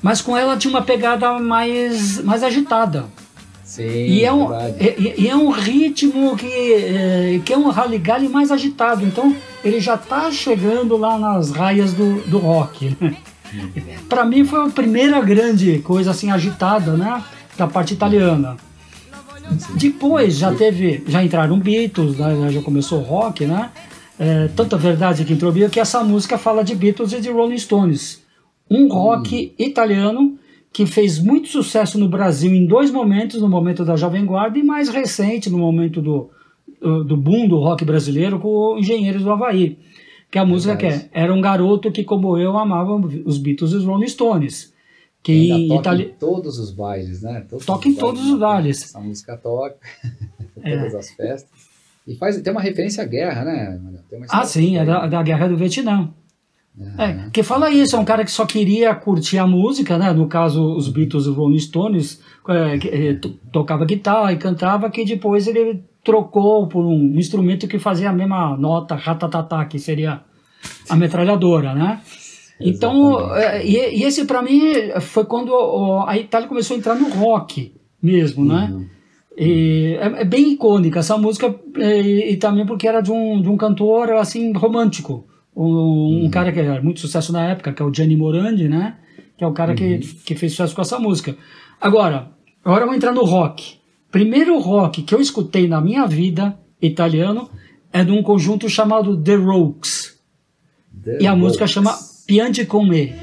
Mas 0.01 0.21
com 0.21 0.37
ela 0.37 0.57
tinha 0.57 0.71
uma 0.71 0.81
pegada 0.81 1.39
mais, 1.39 2.21
mais 2.23 2.43
agitada. 2.43 3.05
Sim, 3.63 3.83
e 3.83 4.23
é 4.23 4.31
um, 4.31 4.47
e, 4.79 5.23
e, 5.23 5.27
é 5.27 5.35
um 5.35 5.49
ritmo 5.49 6.37
que 6.37 6.45
é, 6.45 7.41
que 7.43 7.51
é 7.51 7.57
um 7.57 7.69
rally 7.69 8.29
mais 8.29 8.51
agitado. 8.51 9.03
Então 9.03 9.35
ele 9.63 9.79
já 9.79 9.95
está 9.95 10.31
chegando 10.31 10.95
lá 10.95 11.17
nas 11.17 11.49
raias 11.49 11.93
do, 11.93 12.21
do 12.27 12.37
rock. 12.37 12.95
Né? 13.01 13.17
Para 14.07 14.23
mim 14.23 14.45
foi 14.45 14.67
a 14.67 14.69
primeira 14.69 15.19
grande 15.21 15.79
coisa 15.79 16.11
assim 16.11 16.29
agitada, 16.29 16.91
né? 16.93 17.23
Da 17.57 17.65
parte 17.67 17.93
italiana. 17.93 18.57
Depois 19.77 20.37
já 20.37 20.53
teve, 20.53 21.03
já 21.07 21.23
entraram 21.23 21.59
Beatles, 21.59 22.17
né, 22.17 22.51
já 22.51 22.61
começou 22.61 22.99
o 22.99 23.03
rock, 23.03 23.45
né? 23.45 23.71
É, 24.17 24.47
tanta 24.55 24.77
verdade 24.77 25.25
que 25.25 25.33
entrou 25.33 25.53
que 25.69 25.79
essa 25.79 26.03
música 26.03 26.37
fala 26.37 26.63
de 26.63 26.73
Beatles 26.73 27.11
e 27.13 27.21
de 27.21 27.29
Rolling 27.29 27.57
Stones. 27.57 28.23
Um 28.69 28.87
rock 28.87 29.53
hum. 29.53 29.63
italiano 29.63 30.39
que 30.71 30.85
fez 30.85 31.19
muito 31.19 31.47
sucesso 31.47 31.97
no 31.97 32.07
Brasil 32.07 32.53
em 32.53 32.65
dois 32.65 32.91
momentos, 32.91 33.41
no 33.41 33.47
momento 33.47 33.85
da 33.85 33.95
Jovem 33.95 34.25
Guarda 34.25 34.57
e 34.59 34.63
mais 34.63 34.89
recente, 34.89 35.49
no 35.49 35.57
momento 35.57 36.01
do, 36.01 36.29
do 36.81 37.15
boom 37.15 37.47
do 37.47 37.57
rock 37.57 37.85
brasileiro 37.85 38.39
com 38.39 38.77
Engenheiros 38.77 39.23
do 39.23 39.31
Havaí. 39.31 39.77
Que 40.29 40.37
a 40.37 40.45
música 40.45 40.75
que 40.75 40.85
é, 40.85 41.09
era 41.13 41.33
um 41.33 41.39
garoto 41.39 41.91
que, 41.91 42.03
como 42.03 42.37
eu, 42.37 42.57
amava 42.57 42.93
os 43.25 43.37
Beatles 43.37 43.71
e 43.71 43.75
os 43.75 43.85
Rolling 43.85 44.07
Stones. 44.07 44.73
Que 45.25 45.51
em 45.51 45.75
Itali... 45.75 46.03
em 46.03 46.13
todos 46.19 46.59
os 46.59 46.69
bailes, 46.69 47.23
né? 47.23 47.43
Todos 47.49 47.65
toca 47.65 47.89
em 47.89 47.95
todos 47.95 48.23
os 48.29 48.37
bailes. 48.37 48.83
Essa 48.83 48.99
música 48.99 49.35
toca, 49.35 49.75
todas 50.53 50.93
é. 50.93 50.97
as 50.99 51.09
festas. 51.09 51.49
E 52.07 52.15
faz, 52.15 52.39
tem 52.39 52.53
uma 52.53 52.61
referência 52.61 53.03
à 53.03 53.07
guerra, 53.07 53.43
né? 53.43 53.81
ah, 54.29 54.45
sim, 54.45 54.77
é 54.77 54.85
da, 54.85 55.07
da 55.07 55.23
guerra 55.23 55.47
do 55.47 55.57
Vietnã. 55.57 56.13
É, 56.99 57.29
que 57.31 57.41
fala 57.41 57.71
isso, 57.71 57.95
é 57.95 57.99
um 57.99 58.05
cara 58.05 58.23
que 58.23 58.29
só 58.29 58.45
queria 58.45 58.93
curtir 58.93 59.39
a 59.39 59.47
música, 59.47 59.97
né? 59.97 60.13
No 60.13 60.27
caso, 60.27 60.75
os 60.75 60.89
Beatles 60.89 61.25
e 61.25 61.29
Rolling 61.29 61.57
Stones, 61.57 62.21
é, 62.47 62.77
que, 62.77 62.87
é, 62.89 63.19
tocava 63.51 63.83
guitarra 63.83 64.31
e 64.31 64.37
cantava, 64.37 64.91
que 64.91 65.03
depois 65.03 65.47
ele 65.47 65.83
trocou 66.03 66.67
por 66.67 66.85
um 66.85 67.17
instrumento 67.17 67.67
que 67.67 67.79
fazia 67.79 68.11
a 68.11 68.13
mesma 68.13 68.55
nota, 68.57 68.93
ratatatá, 68.93 69.65
que 69.65 69.79
seria 69.79 70.21
a 70.87 70.95
metralhadora, 70.95 71.73
né? 71.73 71.99
Então, 72.59 73.35
é, 73.35 73.65
e, 73.65 73.99
e, 73.99 74.03
esse 74.03 74.25
para 74.25 74.41
mim 74.41 74.61
foi 75.01 75.25
quando 75.25 75.53
a 76.07 76.17
Itália 76.17 76.47
começou 76.47 76.75
a 76.75 76.77
entrar 76.79 76.95
no 76.95 77.09
rock 77.09 77.73
mesmo, 78.01 78.45
né? 78.45 78.69
Uhum. 78.71 78.85
E 79.37 79.97
é, 79.99 80.21
é, 80.21 80.25
bem 80.25 80.53
icônica 80.53 80.99
essa 80.99 81.17
música 81.17 81.53
e, 81.77 82.31
e, 82.31 82.37
também 82.37 82.65
porque 82.65 82.87
era 82.87 83.01
de 83.01 83.11
um, 83.11 83.41
de 83.41 83.49
um 83.49 83.57
cantor 83.57 84.13
assim 84.13 84.53
romântico 84.53 85.27
um, 85.55 85.63
uhum. 85.63 86.25
um, 86.25 86.29
cara 86.29 86.51
que 86.51 86.59
era 86.59 86.81
muito 86.81 87.01
sucesso 87.01 87.33
na 87.33 87.43
época, 87.43 87.73
que 87.73 87.81
é 87.81 87.85
o 87.85 87.93
Gianni 87.93 88.15
Morandi, 88.15 88.67
né? 88.69 88.97
Que 89.37 89.43
é 89.43 89.47
o 89.47 89.53
cara 89.53 89.71
uhum. 89.71 89.77
que, 89.77 89.99
que 89.99 90.35
fez 90.35 90.53
sucesso 90.53 90.75
com 90.75 90.81
essa 90.81 90.99
música. 90.99 91.35
Agora, 91.79 92.31
agora 92.63 92.83
eu 92.83 92.87
vou 92.87 92.95
entrar 92.95 93.13
no 93.13 93.23
rock. 93.23 93.77
Primeiro 94.11 94.57
rock 94.59 95.03
que 95.03 95.13
eu 95.13 95.19
escutei 95.19 95.67
na 95.67 95.81
minha 95.81 96.05
vida, 96.05 96.57
italiano, 96.81 97.49
é 97.91 98.03
de 98.03 98.11
um 98.11 98.21
conjunto 98.21 98.69
chamado 98.69 99.21
The 99.21 99.35
Rokes. 99.35 100.19
The 101.03 101.19
e 101.21 101.27
a 101.27 101.31
Rokes. 101.31 101.43
música 101.43 101.67
chama 101.67 101.93
Piange 102.25 102.65
con 102.65 102.87
me. 102.87 103.13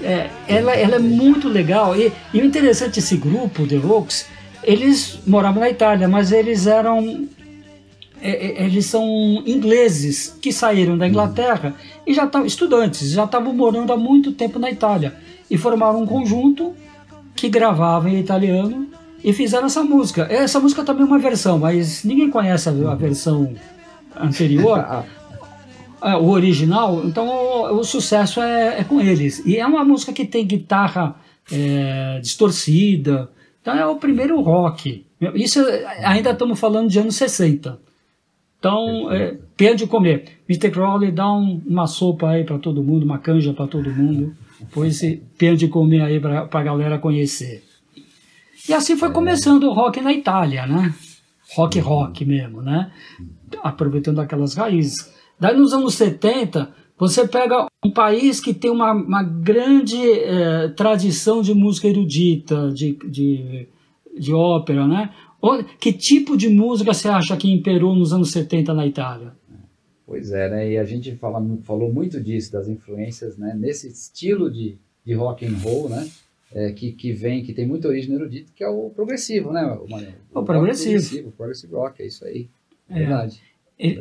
É, 0.00 0.30
ela, 0.48 0.74
ela 0.74 0.94
é 0.94 0.98
muito 0.98 1.48
legal. 1.48 1.94
E, 1.94 2.10
e 2.32 2.40
o 2.40 2.44
interessante 2.46 2.98
esse 2.98 3.18
grupo, 3.18 3.66
The 3.66 3.76
Rocks, 3.76 4.24
eles 4.64 5.18
moravam 5.26 5.60
na 5.60 5.68
Itália, 5.68 6.08
mas 6.08 6.32
eles 6.32 6.66
eram 6.66 7.28
é, 8.22 8.30
é, 8.30 8.64
eles 8.64 8.86
são 8.86 9.04
ingleses 9.44 10.34
que 10.40 10.50
saíram 10.50 10.96
da 10.96 11.06
Inglaterra 11.06 11.74
e 12.06 12.14
já 12.14 12.24
estavam 12.24 12.46
estudantes, 12.46 13.10
já 13.10 13.24
estavam 13.24 13.52
morando 13.52 13.92
há 13.92 13.98
muito 13.98 14.32
tempo 14.32 14.58
na 14.58 14.70
Itália 14.70 15.27
e 15.50 15.56
formaram 15.56 16.02
um 16.02 16.06
conjunto 16.06 16.74
que 17.34 17.48
gravava 17.48 18.10
em 18.10 18.18
italiano 18.18 18.88
e 19.22 19.32
fizeram 19.32 19.66
essa 19.66 19.82
música. 19.82 20.26
Essa 20.30 20.60
música 20.60 20.84
também 20.84 21.02
é 21.02 21.06
uma 21.06 21.18
versão, 21.18 21.58
mas 21.58 22.04
ninguém 22.04 22.30
conhece 22.30 22.68
a, 22.68 22.72
a 22.72 22.94
versão 22.94 23.54
anterior. 24.16 25.04
É, 26.00 26.14
o 26.14 26.28
original, 26.28 27.04
então 27.04 27.26
o, 27.26 27.80
o 27.80 27.82
sucesso 27.82 28.40
é, 28.40 28.78
é, 28.78 28.84
com 28.84 29.00
eles. 29.00 29.44
E 29.44 29.56
é 29.56 29.66
uma 29.66 29.84
música 29.84 30.12
que 30.12 30.24
tem 30.24 30.46
guitarra 30.46 31.16
é, 31.50 32.20
distorcida, 32.22 33.28
então 33.60 33.74
é 33.74 33.84
o 33.84 33.96
primeiro 33.96 34.40
rock. 34.40 35.04
Isso 35.34 35.60
ainda 36.04 36.30
estamos 36.30 36.60
falando 36.60 36.88
de 36.88 37.00
anos 37.00 37.16
60. 37.16 37.80
Então, 38.58 39.12
é, 39.12 39.36
perde 39.56 39.86
comer. 39.86 40.38
Mr. 40.48 40.70
Crowley 40.70 41.12
dá 41.12 41.32
um, 41.32 41.60
uma 41.66 41.86
sopa 41.86 42.30
aí 42.30 42.44
para 42.44 42.58
todo 42.58 42.82
mundo, 42.82 43.04
uma 43.04 43.18
canja 43.18 43.52
para 43.52 43.66
todo 43.66 43.90
mundo. 43.90 44.36
Pois 44.72 45.00
perde 45.36 45.68
comer 45.68 46.02
aí 46.02 46.20
para 46.20 46.48
a 46.50 46.62
galera 46.62 46.98
conhecer. 46.98 47.64
E 48.68 48.72
assim 48.72 48.96
foi 48.96 49.10
começando 49.10 49.64
o 49.64 49.72
rock 49.72 50.00
na 50.00 50.12
Itália, 50.12 50.66
né? 50.66 50.94
Rock 51.54 51.78
rock 51.78 52.24
mesmo, 52.24 52.60
né? 52.60 52.90
Aproveitando 53.62 54.20
aquelas 54.20 54.54
raízes. 54.54 55.12
Daí 55.40 55.56
nos 55.56 55.72
anos 55.72 55.94
70, 55.94 56.70
você 56.98 57.26
pega 57.26 57.66
um 57.84 57.90
país 57.90 58.40
que 58.40 58.52
tem 58.52 58.70
uma, 58.70 58.92
uma 58.92 59.22
grande 59.22 59.98
é, 60.10 60.68
tradição 60.68 61.40
de 61.40 61.54
música 61.54 61.86
erudita, 61.86 62.70
de, 62.72 62.98
de, 63.08 63.68
de 64.18 64.34
ópera, 64.34 64.86
né? 64.86 65.10
Que 65.80 65.92
tipo 65.92 66.36
de 66.36 66.48
música 66.48 66.92
você 66.92 67.08
acha 67.08 67.36
que 67.36 67.50
imperou 67.50 67.94
nos 67.94 68.12
anos 68.12 68.32
70 68.32 68.74
na 68.74 68.86
Itália? 68.86 69.37
Pois 70.08 70.32
é, 70.32 70.48
né? 70.48 70.72
E 70.72 70.78
a 70.78 70.84
gente 70.84 71.14
fala, 71.16 71.38
falou 71.64 71.92
muito 71.92 72.18
disso, 72.18 72.50
das 72.50 72.66
influências, 72.66 73.36
né? 73.36 73.54
Nesse 73.54 73.88
estilo 73.88 74.50
de, 74.50 74.78
de 75.04 75.12
rock 75.12 75.44
and 75.44 75.54
roll, 75.62 75.90
né? 75.90 76.08
É, 76.50 76.72
que, 76.72 76.92
que 76.92 77.12
vem, 77.12 77.42
que 77.42 77.52
tem 77.52 77.66
muita 77.66 77.88
origem 77.88 78.14
erudita, 78.14 78.50
que 78.56 78.64
é 78.64 78.68
o 78.68 78.88
progressivo, 78.88 79.52
né, 79.52 79.62
o, 79.66 79.84
o, 79.84 80.40
o 80.40 80.42
progressivo. 80.42 80.92
progressivo. 80.92 81.28
O 81.28 81.32
progressive 81.32 81.74
rock, 81.74 82.02
é 82.02 82.06
isso 82.06 82.24
aí. 82.24 82.48
É. 82.88 83.00
Verdade. 83.00 83.42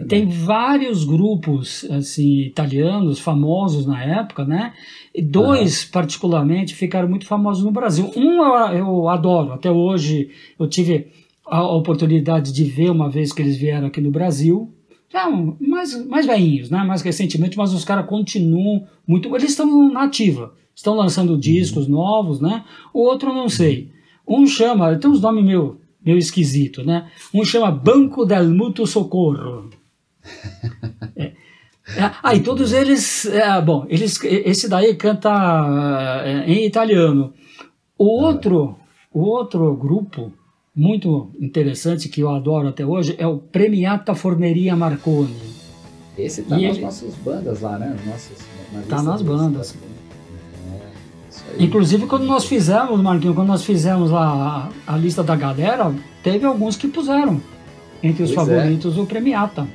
Tem 0.07 0.25
vários 0.25 1.03
grupos 1.03 1.85
assim 1.91 2.39
italianos 2.39 3.19
famosos 3.19 3.85
na 3.85 4.01
época, 4.01 4.45
né? 4.45 4.73
E 5.13 5.21
dois 5.21 5.83
uhum. 5.83 5.91
particularmente 5.91 6.73
ficaram 6.73 7.07
muito 7.07 7.27
famosos 7.27 7.63
no 7.63 7.71
Brasil. 7.71 8.09
Um 8.15 8.41
eu, 8.41 8.77
eu, 8.77 9.09
adoro, 9.09 9.51
até 9.51 9.69
hoje 9.69 10.31
eu 10.57 10.67
tive 10.67 11.11
a 11.45 11.63
oportunidade 11.67 12.51
de 12.53 12.63
ver 12.63 12.89
uma 12.89 13.09
vez 13.09 13.31
que 13.31 13.41
eles 13.41 13.57
vieram 13.57 13.87
aqui 13.87 14.01
no 14.01 14.09
Brasil. 14.09 14.73
Mais 15.59 16.05
mais 16.05 16.25
velhinhos, 16.25 16.69
né? 16.69 16.83
Mais 16.83 17.01
recentemente, 17.01 17.57
mas 17.57 17.73
os 17.73 17.85
caras 17.85 18.05
continuam 18.05 18.87
muito. 19.07 19.33
Eles 19.35 19.51
estão 19.51 19.91
na 19.91 20.03
ativa, 20.03 20.53
estão 20.75 20.95
lançando 20.95 21.33
uhum. 21.33 21.39
discos 21.39 21.87
novos, 21.87 22.41
né? 22.41 22.63
O 22.93 22.99
outro 23.01 23.33
não 23.33 23.49
sei. 23.49 23.91
Um 24.27 24.45
chama, 24.45 24.95
tem 24.97 25.09
uns 25.09 25.21
nomes 25.21 25.43
meio 25.43 25.79
meio 26.03 26.17
esquisito, 26.17 26.83
né? 26.83 27.09
Um 27.33 27.43
chama 27.43 27.71
Banco 27.71 28.25
del 28.25 28.49
Mutuo 28.49 28.87
Socorro. 28.87 29.69
é. 31.15 31.33
Ah, 32.21 32.35
e 32.35 32.41
todos 32.41 32.73
eles, 32.73 33.25
é, 33.27 33.61
bom, 33.61 33.85
eles, 33.87 34.21
esse 34.23 34.67
daí 34.67 34.93
canta 34.95 36.21
é, 36.25 36.43
em 36.45 36.65
italiano. 36.65 37.33
O 37.97 38.05
outro, 38.05 38.77
o 39.13 39.21
outro 39.21 39.73
grupo 39.75 40.33
muito 40.77 41.31
interessante 41.39 42.07
que 42.07 42.21
eu 42.21 42.29
adoro 42.29 42.67
até 42.67 42.85
hoje 42.85 43.15
é 43.17 43.25
o 43.25 43.39
Premiata 43.39 44.13
Forneria 44.13 44.75
Marconi. 44.75 45.35
Esse 46.15 46.43
tá 46.43 46.55
e 46.59 46.67
nas 46.67 46.75
ele... 46.77 46.85
nossas 46.85 47.15
bandas 47.15 47.61
lá, 47.61 47.79
né? 47.79 47.97
Nossas, 48.05 48.37
na 48.71 48.81
tá 48.83 49.01
nas 49.01 49.23
bandas. 49.23 49.75
Inclusive, 51.57 52.05
quando 52.05 52.25
nós 52.25 52.45
fizemos, 52.45 53.01
Marquinhos, 53.01 53.35
quando 53.35 53.47
nós 53.47 53.63
fizemos 53.63 54.13
a, 54.13 54.69
a 54.85 54.97
lista 54.97 55.23
da 55.23 55.35
galera, 55.35 55.91
teve 56.21 56.45
alguns 56.45 56.75
que 56.75 56.87
puseram 56.87 57.41
entre 58.03 58.21
os 58.21 58.31
pois 58.31 58.47
é. 58.47 58.55
favoritos 58.55 58.97
é. 58.97 59.01
o 59.01 59.05
Premiata. 59.07 59.67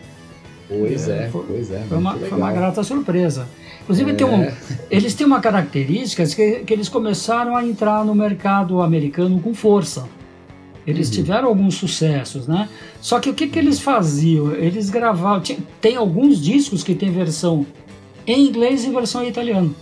Pois 0.68 1.08
é, 1.08 1.24
é 1.24 1.28
foi, 1.28 1.44
pois 1.48 1.70
é. 1.72 1.80
Foi 1.88 1.98
uma, 1.98 2.14
foi 2.14 2.38
uma, 2.38 2.52
grata 2.52 2.84
surpresa. 2.84 3.48
Inclusive, 3.82 4.12
é. 4.12 4.14
tem 4.14 4.26
um, 4.26 4.52
eles 4.88 5.14
têm 5.14 5.26
uma 5.26 5.40
característica 5.40 6.24
que, 6.24 6.60
que 6.60 6.72
eles 6.72 6.88
começaram 6.88 7.56
a 7.56 7.64
entrar 7.64 8.04
no 8.04 8.14
mercado 8.14 8.80
americano 8.80 9.40
com 9.40 9.52
força. 9.52 10.06
Eles 10.86 11.08
uhum. 11.08 11.14
tiveram 11.14 11.48
alguns 11.48 11.74
sucessos, 11.74 12.48
né? 12.48 12.68
Só 13.00 13.20
que 13.20 13.30
o 13.30 13.34
que, 13.34 13.46
que 13.46 13.58
eles 13.58 13.80
faziam? 13.80 14.52
Eles 14.52 14.90
gravavam. 14.90 15.40
Tinha, 15.40 15.58
tem 15.80 15.96
alguns 15.96 16.40
discos 16.40 16.82
que 16.82 16.94
tem 16.94 17.10
versão 17.10 17.66
em 18.26 18.48
inglês 18.48 18.84
e 18.84 18.90
versão 18.90 19.22
em 19.22 19.28
italiano. 19.28 19.74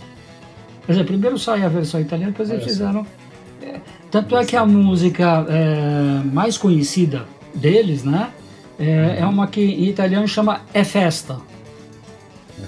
Quer 0.85 0.93
dizer, 0.93 1.03
primeiro 1.05 1.37
sai 1.37 1.63
a 1.63 1.69
versão 1.69 1.99
italiana, 1.99 2.31
depois 2.31 2.49
eles 2.49 2.63
fizeram. 2.63 3.05
É, 3.61 3.79
tanto 4.09 4.35
é 4.35 4.45
que 4.45 4.55
a 4.55 4.65
música 4.65 5.45
é, 5.49 6.23
mais 6.25 6.57
conhecida 6.57 7.25
deles, 7.53 8.03
né? 8.03 8.29
É, 8.79 9.17
é, 9.19 9.25
uma 9.25 9.47
que 9.47 9.61
em 9.61 9.89
italiano 9.89 10.27
chama 10.27 10.61
É 10.73 10.83
Festa. 10.83 11.39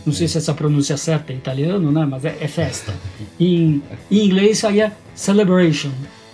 Não 0.05 0.13
sei 0.13 0.27
se 0.27 0.37
essa 0.37 0.53
pronúncia 0.53 0.95
é 0.95 0.97
certa 0.97 1.31
em 1.33 1.37
italiano, 1.37 1.91
né? 1.91 2.05
Mas 2.05 2.25
é, 2.25 2.37
é 2.41 2.47
festa. 2.47 2.93
Em, 3.39 3.81
em 4.11 4.25
inglês 4.25 4.59
saía 4.59 4.91
Celebration. 5.15 5.91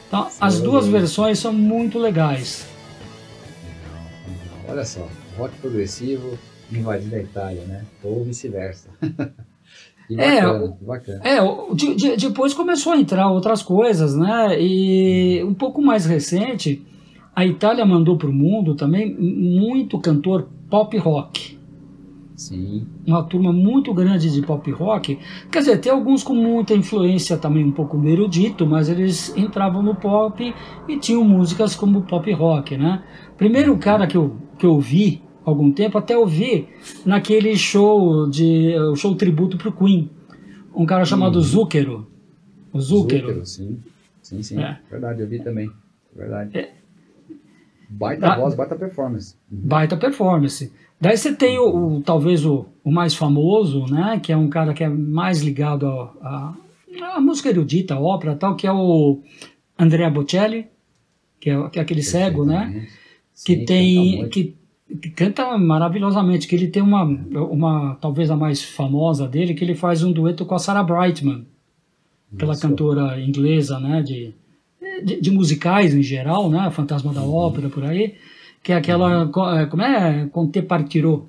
Então, 0.10 0.28
as 0.42 0.60
duas 0.60 0.88
versões 0.88 1.38
são 1.38 1.54
muito 1.54 2.00
legais. 2.00 2.68
Olha 4.68 4.84
só, 4.84 5.08
rock 5.38 5.56
progressivo 5.62 6.38
invadindo 6.72 7.16
a 7.16 7.20
Itália, 7.20 7.64
né? 7.66 7.86
Ou 8.04 8.24
vice-versa. 8.24 8.90
é, 10.12 10.42
bacana. 10.82 11.22
É, 11.24 11.38
de, 11.76 11.96
de, 11.96 12.18
depois 12.18 12.56
começou 12.56 12.94
a 12.94 12.98
entrar 12.98 13.30
outras 13.30 13.62
coisas, 13.62 14.16
né? 14.16 14.60
E 14.60 15.44
um 15.44 15.54
pouco 15.54 15.80
mais 15.80 16.06
recente, 16.08 16.84
a 17.36 17.46
Itália 17.46 17.86
mandou 17.86 18.18
para 18.18 18.30
o 18.30 18.34
mundo 18.34 18.74
também 18.74 19.16
muito 19.16 20.00
cantor 20.00 20.48
pop 20.72 20.98
rock. 20.98 21.59
Sim. 22.40 22.88
Uma 23.06 23.22
turma 23.22 23.52
muito 23.52 23.94
grande 23.94 24.32
de 24.32 24.42
pop 24.42 24.72
rock. 24.72 25.20
Quer 25.52 25.60
dizer, 25.60 25.78
tem 25.80 25.92
alguns 25.92 26.24
com 26.24 26.34
muita 26.34 26.74
influência 26.74 27.38
também, 27.38 27.66
um 27.66 27.72
pouco 27.72 28.02
erudito, 28.08 28.66
mas 28.66 28.88
eles 28.88 29.36
entravam 29.36 29.84
no 29.84 29.94
pop 29.94 30.56
e 30.88 30.98
tinham 30.98 31.22
músicas 31.26 31.76
como 31.76 32.04
pop 32.04 32.32
rock, 32.32 32.78
né? 32.78 33.04
Primeiro 33.38 33.78
cara 33.78 34.08
que 34.08 34.16
eu, 34.16 34.38
que 34.58 34.66
eu 34.66 34.80
vi 34.80 35.22
algum 35.44 35.70
tempo, 35.70 35.98
até 35.98 36.18
ouvi 36.18 36.70
naquele 37.06 37.58
show 37.58 38.30
de 38.30 38.74
o 38.90 38.96
show 38.96 39.14
tributo 39.16 39.58
pro 39.58 39.74
Queen. 39.74 40.10
Um 40.74 40.86
cara 40.86 41.04
chamado 41.04 41.36
uhum. 41.36 41.42
Zúquero. 41.42 42.08
O 42.72 42.80
Zúquero. 42.80 43.28
Zúquero, 43.28 43.46
sim. 43.46 43.80
Sim, 44.22 44.42
sim. 44.42 44.62
É. 44.62 44.80
Verdade, 44.90 45.22
eu 45.22 45.28
vi 45.28 45.44
também. 45.44 45.70
Verdade. 46.16 46.58
É. 46.58 46.79
Baita 47.90 48.36
voz, 48.36 48.54
baita 48.54 48.76
performance. 48.76 49.36
Uhum. 49.52 49.60
Baita 49.64 49.98
performance. 49.98 50.72
Daí 51.02 51.18
você 51.18 51.34
tem 51.34 51.58
o, 51.58 51.98
o 51.98 52.02
talvez 52.02 52.46
o, 52.46 52.66
o, 52.84 52.92
mais 52.92 53.16
famoso, 53.16 53.86
né? 53.92 54.20
Que 54.22 54.32
é 54.32 54.38
um 54.38 54.50
cara 54.50 54.74
que 54.74 54.84
é 54.84 54.90
mais 54.90 55.42
ligado 55.42 55.88
a, 55.88 56.14
a 56.22 56.54
a 57.02 57.22
música 57.22 57.50
erudita, 57.50 57.96
a 57.96 58.00
ópera 58.00 58.36
tal, 58.36 58.56
que 58.56 58.68
é 58.68 58.72
o 58.72 59.20
Andrea 59.78 60.10
Bocelli, 60.10 60.68
que 61.40 61.50
é, 61.50 61.70
que 61.70 61.80
é 61.80 61.82
aquele 61.82 62.04
cego, 62.04 62.46
né? 62.46 62.88
Sim, 63.34 63.46
que 63.46 63.66
tem 63.66 64.18
canta 64.18 64.30
que, 64.30 64.56
que 65.02 65.10
canta 65.12 65.58
maravilhosamente, 65.58 66.48
que 66.48 66.56
ele 66.56 66.68
tem 66.68 66.82
uma, 66.82 67.04
uma 67.04 67.96
talvez 68.02 68.30
a 68.30 68.36
mais 68.36 68.64
famosa 68.64 69.28
dele, 69.28 69.54
que 69.54 69.64
ele 69.64 69.76
faz 69.76 70.04
um 70.04 70.12
dueto 70.12 70.46
com 70.46 70.56
a 70.56 70.60
Sarah 70.60 70.84
Brightman, 70.84 71.46
aquela 72.34 72.54
Isso. 72.54 72.62
cantora 72.62 73.20
inglesa, 73.20 73.80
né, 73.80 74.02
de, 74.02 74.34
de, 75.04 75.22
de 75.22 75.32
musicais 75.32 75.94
em 75.94 76.02
geral, 76.04 76.50
né, 76.50 76.70
Fantasma 76.72 77.10
Uhum. 77.12 77.16
da 77.16 77.24
Ópera 77.24 77.70
por 77.70 77.84
aí, 77.84 78.16
que 78.64 78.72
é 78.72 78.76
aquela 78.76 79.28
co- 79.28 79.50
é, 79.52 79.66
como 79.66 79.82
é, 79.84 80.28
com 80.32 80.48
te 80.50 80.62
partirou, 80.62 81.28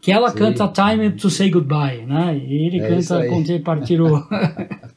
que 0.00 0.10
ela 0.12 0.30
Sim. 0.30 0.38
canta 0.38 0.68
Time 0.68 1.10
to 1.12 1.30
Say 1.30 1.50
Goodbye, 1.50 2.04
né, 2.06 2.36
e 2.36 2.66
ele 2.66 2.80
É 2.80 2.88
canta 2.88 3.18
aí. 3.18 3.28
com 3.28 3.42
te 3.42 3.58
partirou. 3.58 4.22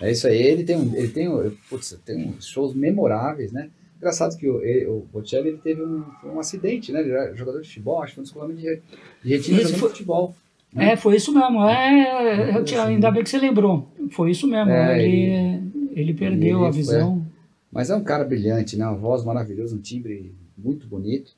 É 0.00 0.10
isso 0.10 0.26
aí. 0.26 0.36
Ele 0.42 0.64
tem 0.64 0.76
um, 0.76 0.92
ele 0.96 1.08
tem 1.08 1.28
um, 1.28 1.52
putz, 1.70 1.96
tem 2.04 2.28
uns 2.30 2.44
shows 2.48 2.74
memoráveis, 2.74 3.52
né? 3.52 3.68
Engraçado 3.98 4.36
que 4.36 4.48
o, 4.48 4.60
ele- 4.60 4.86
o 4.86 5.06
Bocelli 5.12 5.50
ele 5.50 5.58
teve 5.58 5.80
um, 5.80 6.02
um 6.24 6.40
acidente, 6.40 6.90
né? 6.90 7.00
Ele 7.02 7.12
era 7.12 7.32
jogador 7.36 7.60
de 7.62 7.68
futebol, 7.68 8.02
acho 8.02 8.08
que 8.08 8.14
foi 8.16 8.22
um 8.22 8.24
descolamento 8.24 8.60
de, 8.60 8.80
de 9.22 9.30
retina 9.36 9.58
Isso 9.58 9.66
jogando 9.68 9.78
foi- 9.80 9.88
futebol. 9.90 10.34
É, 10.74 10.96
foi 10.96 11.14
isso 11.16 11.32
mesmo. 11.32 11.62
É, 11.68 12.56
eu 12.56 12.64
tinha- 12.64 12.82
ainda 12.84 13.12
bem 13.12 13.22
que 13.22 13.30
você 13.30 13.38
lembrou. 13.38 13.88
Foi 14.10 14.32
isso 14.32 14.48
mesmo. 14.48 14.72
É, 14.72 15.04
ele, 15.04 15.62
ele 15.94 16.14
perdeu 16.14 16.64
a 16.64 16.70
visão. 16.70 17.24
Mas 17.70 17.88
é 17.90 17.96
um 17.96 18.02
cara 18.04 18.24
brilhante, 18.24 18.76
né? 18.76 18.86
Uma 18.86 18.96
voz 18.96 19.24
maravilhosa, 19.24 19.74
um 19.74 19.80
timbre 19.80 20.34
muito 20.56 20.86
bonito. 20.86 21.32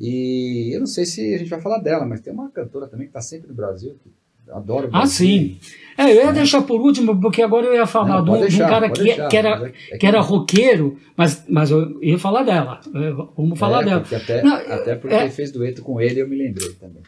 E 0.00 0.70
eu 0.74 0.80
não 0.80 0.86
sei 0.86 1.04
se 1.04 1.34
a 1.34 1.38
gente 1.38 1.50
vai 1.50 1.60
falar 1.60 1.78
dela, 1.78 2.04
mas 2.06 2.20
tem 2.20 2.32
uma 2.32 2.48
cantora 2.50 2.86
também 2.86 3.06
que 3.06 3.10
está 3.10 3.20
sempre 3.20 3.48
no 3.48 3.54
Brasil, 3.54 3.94
que 4.02 4.10
adoro. 4.50 4.88
o 4.88 4.96
Ah, 4.96 5.06
sim. 5.06 5.56
É, 5.96 6.10
eu 6.10 6.24
ia 6.26 6.32
deixar 6.32 6.62
por 6.62 6.80
último, 6.80 7.20
porque 7.20 7.40
agora 7.42 7.66
eu 7.66 7.74
ia 7.74 7.86
falar 7.86 8.08
Não, 8.16 8.24
de 8.24 8.30
um, 8.30 8.32
pode 8.34 8.48
de 8.48 8.54
um 8.54 8.58
deixar, 8.58 8.68
cara 8.68 8.90
que, 8.90 9.02
deixar, 9.04 9.28
que 9.28 9.36
era, 9.36 9.66
é- 9.68 9.72
é 9.94 9.98
que 9.98 10.06
era 10.06 10.20
roqueiro, 10.20 10.98
mas, 11.16 11.44
mas 11.48 11.70
eu 11.70 12.02
ia 12.02 12.18
falar 12.18 12.42
dela. 12.42 12.80
É, 12.94 13.10
Vamos 13.36 13.58
falar 13.58 13.82
é, 13.82 13.84
dela. 13.84 14.00
até, 14.10 14.42
Não, 14.42 14.54
até 14.54 14.96
porque 14.96 15.14
é- 15.14 15.30
fez 15.30 15.52
dueto 15.52 15.82
com 15.82 16.00
ele, 16.00 16.20
eu 16.20 16.28
me 16.28 16.36
lembrei 16.36 16.70
também. 16.72 17.02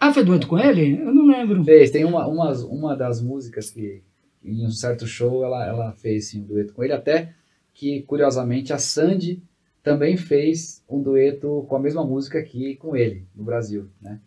Ah, 0.00 0.12
foi 0.12 0.24
dueto 0.24 0.46
com 0.46 0.58
ele? 0.58 1.00
Eu 1.00 1.12
não 1.14 1.26
lembro. 1.26 1.64
Fez, 1.64 1.90
tem 1.90 2.04
uma, 2.04 2.26
uma, 2.26 2.52
uma 2.66 2.96
das 2.96 3.20
músicas 3.22 3.70
que 3.70 4.00
em 4.44 4.66
um 4.66 4.70
certo 4.70 5.06
show 5.06 5.44
ela, 5.44 5.66
ela 5.66 5.92
fez 5.92 6.28
sim, 6.28 6.40
um 6.42 6.44
dueto 6.44 6.72
com 6.74 6.82
ele, 6.84 6.92
até 6.92 7.34
que 7.74 8.02
curiosamente 8.02 8.72
a 8.72 8.78
Sandy 8.78 9.42
também 9.82 10.16
fez 10.16 10.84
um 10.88 11.02
dueto 11.02 11.64
com 11.68 11.76
a 11.76 11.80
mesma 11.80 12.04
música 12.04 12.38
aqui 12.38 12.76
com 12.76 12.94
ele, 12.96 13.26
no 13.34 13.44
Brasil, 13.44 13.88
né? 14.00 14.20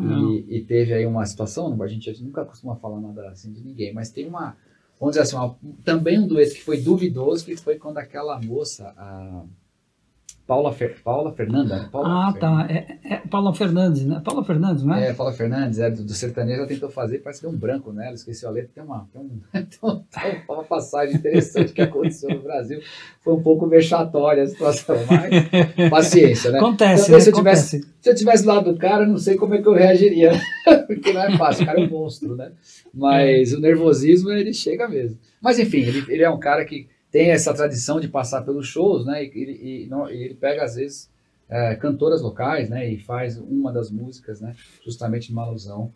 E, 0.00 0.58
e 0.58 0.64
teve 0.64 0.92
aí 0.94 1.04
uma 1.06 1.26
situação, 1.26 1.82
a 1.82 1.86
gente 1.88 2.22
nunca 2.22 2.44
costuma 2.44 2.76
falar 2.76 3.00
nada 3.00 3.28
assim 3.30 3.52
de 3.52 3.60
ninguém, 3.60 3.92
mas 3.92 4.10
tem 4.10 4.26
uma, 4.28 4.56
vamos 5.00 5.14
dizer 5.14 5.22
assim, 5.22 5.36
uma- 5.36 5.56
também 5.84 6.18
um 6.20 6.26
dueto 6.26 6.54
que 6.54 6.62
foi 6.62 6.80
duvidoso, 6.80 7.44
que 7.44 7.56
foi 7.56 7.76
quando 7.76 7.98
aquela 7.98 8.40
moça, 8.40 8.92
a 8.96 9.44
Paula, 10.48 10.72
Fer, 10.72 10.96
Paula 11.04 11.30
Fernanda, 11.30 11.76
né? 11.76 11.88
Paula 11.92 12.08
Ah, 12.08 12.32
Fernanda. 12.32 12.66
tá. 12.66 12.72
É, 12.72 12.98
é 13.14 13.16
Paula 13.18 13.54
Fernandes, 13.54 14.04
né? 14.06 14.22
Paula 14.24 14.42
Fernandes, 14.42 14.82
né? 14.82 15.08
É, 15.10 15.12
Paula 15.12 15.30
Fernandes, 15.32 15.78
é, 15.78 15.90
do, 15.90 16.02
do 16.02 16.12
sertanejo, 16.14 16.60
ela 16.60 16.66
tentou 16.66 16.88
fazer, 16.88 17.18
parece 17.18 17.40
que 17.40 17.46
deu 17.46 17.54
um 17.54 17.58
branco 17.58 17.92
nela, 17.92 18.14
esqueci 18.14 18.46
a 18.46 18.50
letra, 18.50 18.70
tem 18.74 18.82
uma, 18.82 19.06
tem, 19.12 19.20
um, 19.20 19.40
tem 19.52 19.90
um- 20.48 20.52
uma 20.54 20.64
passagem 20.64 21.16
interessante 21.16 21.74
que 21.74 21.82
aconteceu 21.82 22.30
no 22.30 22.40
Brasil, 22.40 22.80
foi 23.20 23.34
um 23.34 23.42
pouco 23.42 23.66
vexatória 23.68 24.42
a 24.42 24.46
situação, 24.46 24.96
mas 25.06 25.88
paciência, 25.90 26.50
né? 26.50 26.58
Acontece, 26.58 27.02
Talvez 27.02 27.10
né? 27.10 27.20
se 27.20 27.28
eu 27.30 27.34
tivesse- 27.34 27.76
Acontece. 27.76 27.98
Se 28.00 28.10
eu 28.10 28.14
tivesse 28.14 28.42
do 28.44 28.48
lado 28.48 28.72
do 28.72 28.78
cara, 28.78 29.06
não 29.06 29.18
sei 29.18 29.36
como 29.36 29.54
é 29.54 29.60
que 29.60 29.68
eu 29.68 29.74
reagiria, 29.74 30.32
porque 30.86 31.12
não 31.12 31.22
é 31.24 31.36
fácil, 31.36 31.64
o 31.64 31.66
cara 31.66 31.78
é 31.78 31.84
um 31.84 31.90
monstro, 31.90 32.34
né? 32.34 32.52
Mas 32.94 33.52
o 33.52 33.60
nervosismo, 33.60 34.30
ele 34.30 34.54
chega 34.54 34.88
mesmo. 34.88 35.18
Mas 35.42 35.58
enfim, 35.58 35.80
ele, 35.80 36.04
ele 36.08 36.22
é 36.22 36.30
um 36.30 36.38
cara 36.38 36.64
que 36.64 36.88
tem 37.10 37.30
essa 37.30 37.52
tradição 37.54 37.98
de 38.00 38.08
passar 38.08 38.42
pelos 38.42 38.66
shows, 38.66 39.04
né? 39.06 39.24
E, 39.24 39.28
e- 39.28 39.84
e 39.84 39.86
não- 39.88 40.08
ele 40.08 40.34
pega, 40.34 40.64
às 40.64 40.74
vezes, 40.76 41.10
é, 41.48 41.74
cantoras 41.76 42.20
locais, 42.22 42.68
né? 42.68 42.90
E 42.90 42.98
faz 42.98 43.38
uma 43.38 43.72
das 43.72 43.90
músicas, 43.90 44.40
né? 44.40 44.54
Justamente 44.84 45.30
numa 45.30 45.44
alusão. 45.44 45.90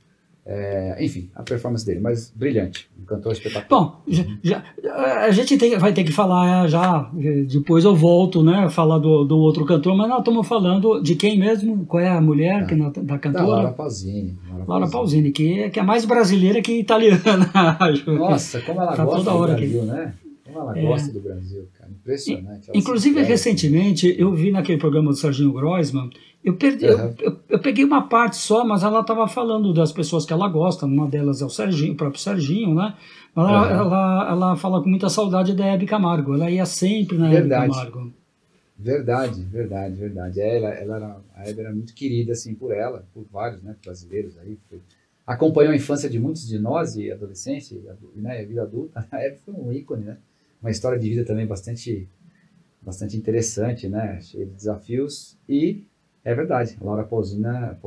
É, 0.44 0.96
enfim, 0.98 1.30
a 1.36 1.42
performance 1.44 1.86
dele, 1.86 2.00
mas 2.00 2.32
brilhante, 2.34 2.90
um 3.00 3.04
cantor 3.04 3.30
espetacular. 3.32 3.68
Bom, 3.80 4.02
já, 4.08 4.24
já- 4.42 5.24
a 5.24 5.30
gente 5.30 5.56
tem- 5.56 5.78
vai 5.78 5.92
ter 5.92 6.02
que 6.02 6.10
falar 6.10 6.66
já, 6.66 7.08
eh, 7.16 7.42
depois 7.42 7.84
eu 7.84 7.94
volto, 7.94 8.42
né, 8.42 8.68
falar 8.68 8.98
do, 8.98 9.22
do 9.24 9.38
outro 9.38 9.64
cantor, 9.64 9.96
mas 9.96 10.08
nós 10.08 10.18
estamos 10.18 10.48
falando 10.48 11.00
de 11.00 11.14
quem 11.14 11.38
mesmo? 11.38 11.86
Qual 11.86 12.02
é 12.02 12.08
a 12.08 12.20
mulher 12.20 12.66
que, 12.66 12.74
na- 12.74 12.88
da 12.90 13.00
da 13.02 13.18
cantora? 13.20 13.46
Laura 13.46 13.70
Pausini. 13.72 14.36
Laura 14.66 14.90
Pausini, 14.90 15.30
que, 15.30 15.60
é- 15.60 15.70
que 15.70 15.78
é 15.78 15.82
mais 15.84 16.04
brasileira 16.04 16.60
que 16.60 16.72
italiana, 16.76 17.22
acho. 17.78 18.10
Nossa, 18.10 18.60
como 18.62 18.80
ela 18.80 18.96
Tá 18.96 19.04
gosta 19.04 19.30
do 19.30 19.38
Brasil, 19.46 19.84
né? 19.84 20.12
Como 20.52 20.60
ela 20.70 20.78
É. 20.78 20.82
gosta 20.82 21.12
do 21.12 21.20
Brasil, 21.20 21.66
cara. 21.78 21.90
Impressionante. 21.90 22.68
Ela 22.70 22.78
Inclusive, 22.78 23.22
recentemente, 23.22 24.14
eu 24.18 24.32
vi 24.34 24.50
naquele 24.50 24.78
programa 24.78 25.10
do 25.10 25.16
Serginho 25.16 25.52
Groisman, 25.52 26.10
eu, 26.44 26.56
perdi, 26.56 26.84
eu- 26.84 26.98
Uhum. 26.98 27.14
eu, 27.20 27.36
eu 27.48 27.58
peguei 27.60 27.84
uma 27.84 28.08
parte 28.08 28.36
só, 28.36 28.64
mas 28.64 28.82
ela 28.82 29.00
estava 29.00 29.26
falando 29.28 29.72
das 29.72 29.92
pessoas 29.92 30.26
que 30.26 30.32
ela 30.32 30.48
gosta, 30.48 30.84
uma 30.86 31.06
delas 31.08 31.40
é 31.40 31.44
o 31.44 31.50
Serginho, 31.50 31.92
o 31.94 31.96
próprio 31.96 32.20
Serginho, 32.20 32.74
né? 32.74 32.94
Mas 33.34 33.48
ela, 33.48 33.62
Uhum. 33.62 33.80
ela, 33.86 34.30
ela 34.30 34.56
fala 34.56 34.82
com 34.82 34.88
muita 34.90 35.08
saudade 35.08 35.54
da 35.54 35.64
Hebe 35.64 35.86
Camargo, 35.86 36.34
ela 36.34 36.50
ia 36.50 36.66
sempre 36.66 37.16
na 37.16 37.26
Hebe 37.28 37.36
Verdade. 37.36 37.70
Camargo. 37.72 38.12
Verdade, 38.78 39.42
verdade, 39.44 39.94
verdade. 39.94 40.40
É, 40.40 40.56
Ela, 40.56 40.68
ela 40.70 40.96
era, 40.96 41.16
a 41.36 41.48
Hebe 41.48 41.60
era 41.60 41.72
muito 41.72 41.94
querida, 41.94 42.32
assim, 42.32 42.54
por 42.54 42.72
ela, 42.72 43.04
por 43.14 43.24
vários, 43.32 43.62
né, 43.62 43.76
brasileiros 43.84 44.36
aí. 44.38 44.58
Foi- 44.68 44.80
acompanhou 45.24 45.72
a 45.72 45.76
infância 45.76 46.10
de 46.10 46.18
muitos 46.18 46.46
de 46.48 46.58
nós, 46.58 46.96
e 46.96 47.10
adolescência, 47.12 47.76
e 47.76 48.20
né, 48.20 48.40
a 48.40 48.44
vida 48.44 48.62
adulta. 48.62 49.06
A 49.12 49.18
Hebe 49.24 49.36
foi 49.44 49.54
um 49.54 49.72
ícone, 49.72 50.04
né? 50.04 50.16
Uma 50.62 50.70
história 50.70 50.98
de 50.98 51.08
vida 51.08 51.24
também 51.24 51.46
bastante, 51.46 52.08
bastante 52.80 53.16
interessante, 53.16 53.88
né? 53.88 54.20
Cheia 54.20 54.46
de 54.46 54.52
desafios. 54.52 55.36
E 55.48 55.82
é 56.24 56.34
verdade, 56.34 56.76
a 56.80 56.84
Laura 56.84 57.02
Pausini, 57.04 57.44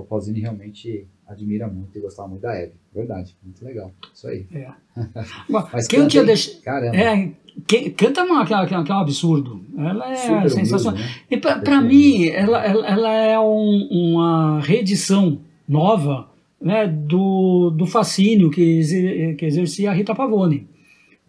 Pausini 0.09 0.41
realmente 0.41 1.07
admira 1.27 1.67
muito 1.67 1.97
e 1.97 2.01
gostava 2.01 2.27
muito 2.27 2.41
da 2.41 2.53
Hebe. 2.53 2.73
Verdade, 2.93 3.35
muito 3.43 3.63
legal. 3.63 3.91
Isso 4.13 4.27
aí. 4.27 4.45
É. 4.53 4.67
Mas 5.49 5.87
quem 5.87 5.99
eu 5.99 6.05
hein? 6.05 6.25
deixado. 6.25 6.61
Caramba. 6.61 6.95
É, 6.97 7.31
que, 7.65 7.89
canta 7.91 8.23
uma, 8.23 8.45
que, 8.45 8.53
é- 8.53 8.65
que 8.65 8.75
é- 8.75 8.83
que 8.83 8.91
é 8.91 8.95
um 8.95 8.99
absurdo. 8.99 9.63
Ela 9.77 10.11
é 10.11 10.15
super 10.15 10.33
humilde, 10.35 10.51
sensacional. 10.53 10.99
né? 10.99 11.09
E 11.31 11.37
para 11.37 11.81
mim, 11.81 12.25
ela, 12.27 12.63
ela, 12.65 12.87
ela 12.87 13.13
é 13.13 13.39
um- 13.39 13.87
uma 13.91 14.59
reedição 14.61 15.39
nova 15.67 16.29
né, 16.61 16.87
do, 16.87 17.69
do 17.71 17.85
fascínio 17.85 18.49
que, 18.49 19.35
que 19.37 19.45
exercia 19.45 19.91
a 19.91 19.93
Rita 19.93 20.13
Pavone. 20.13 20.67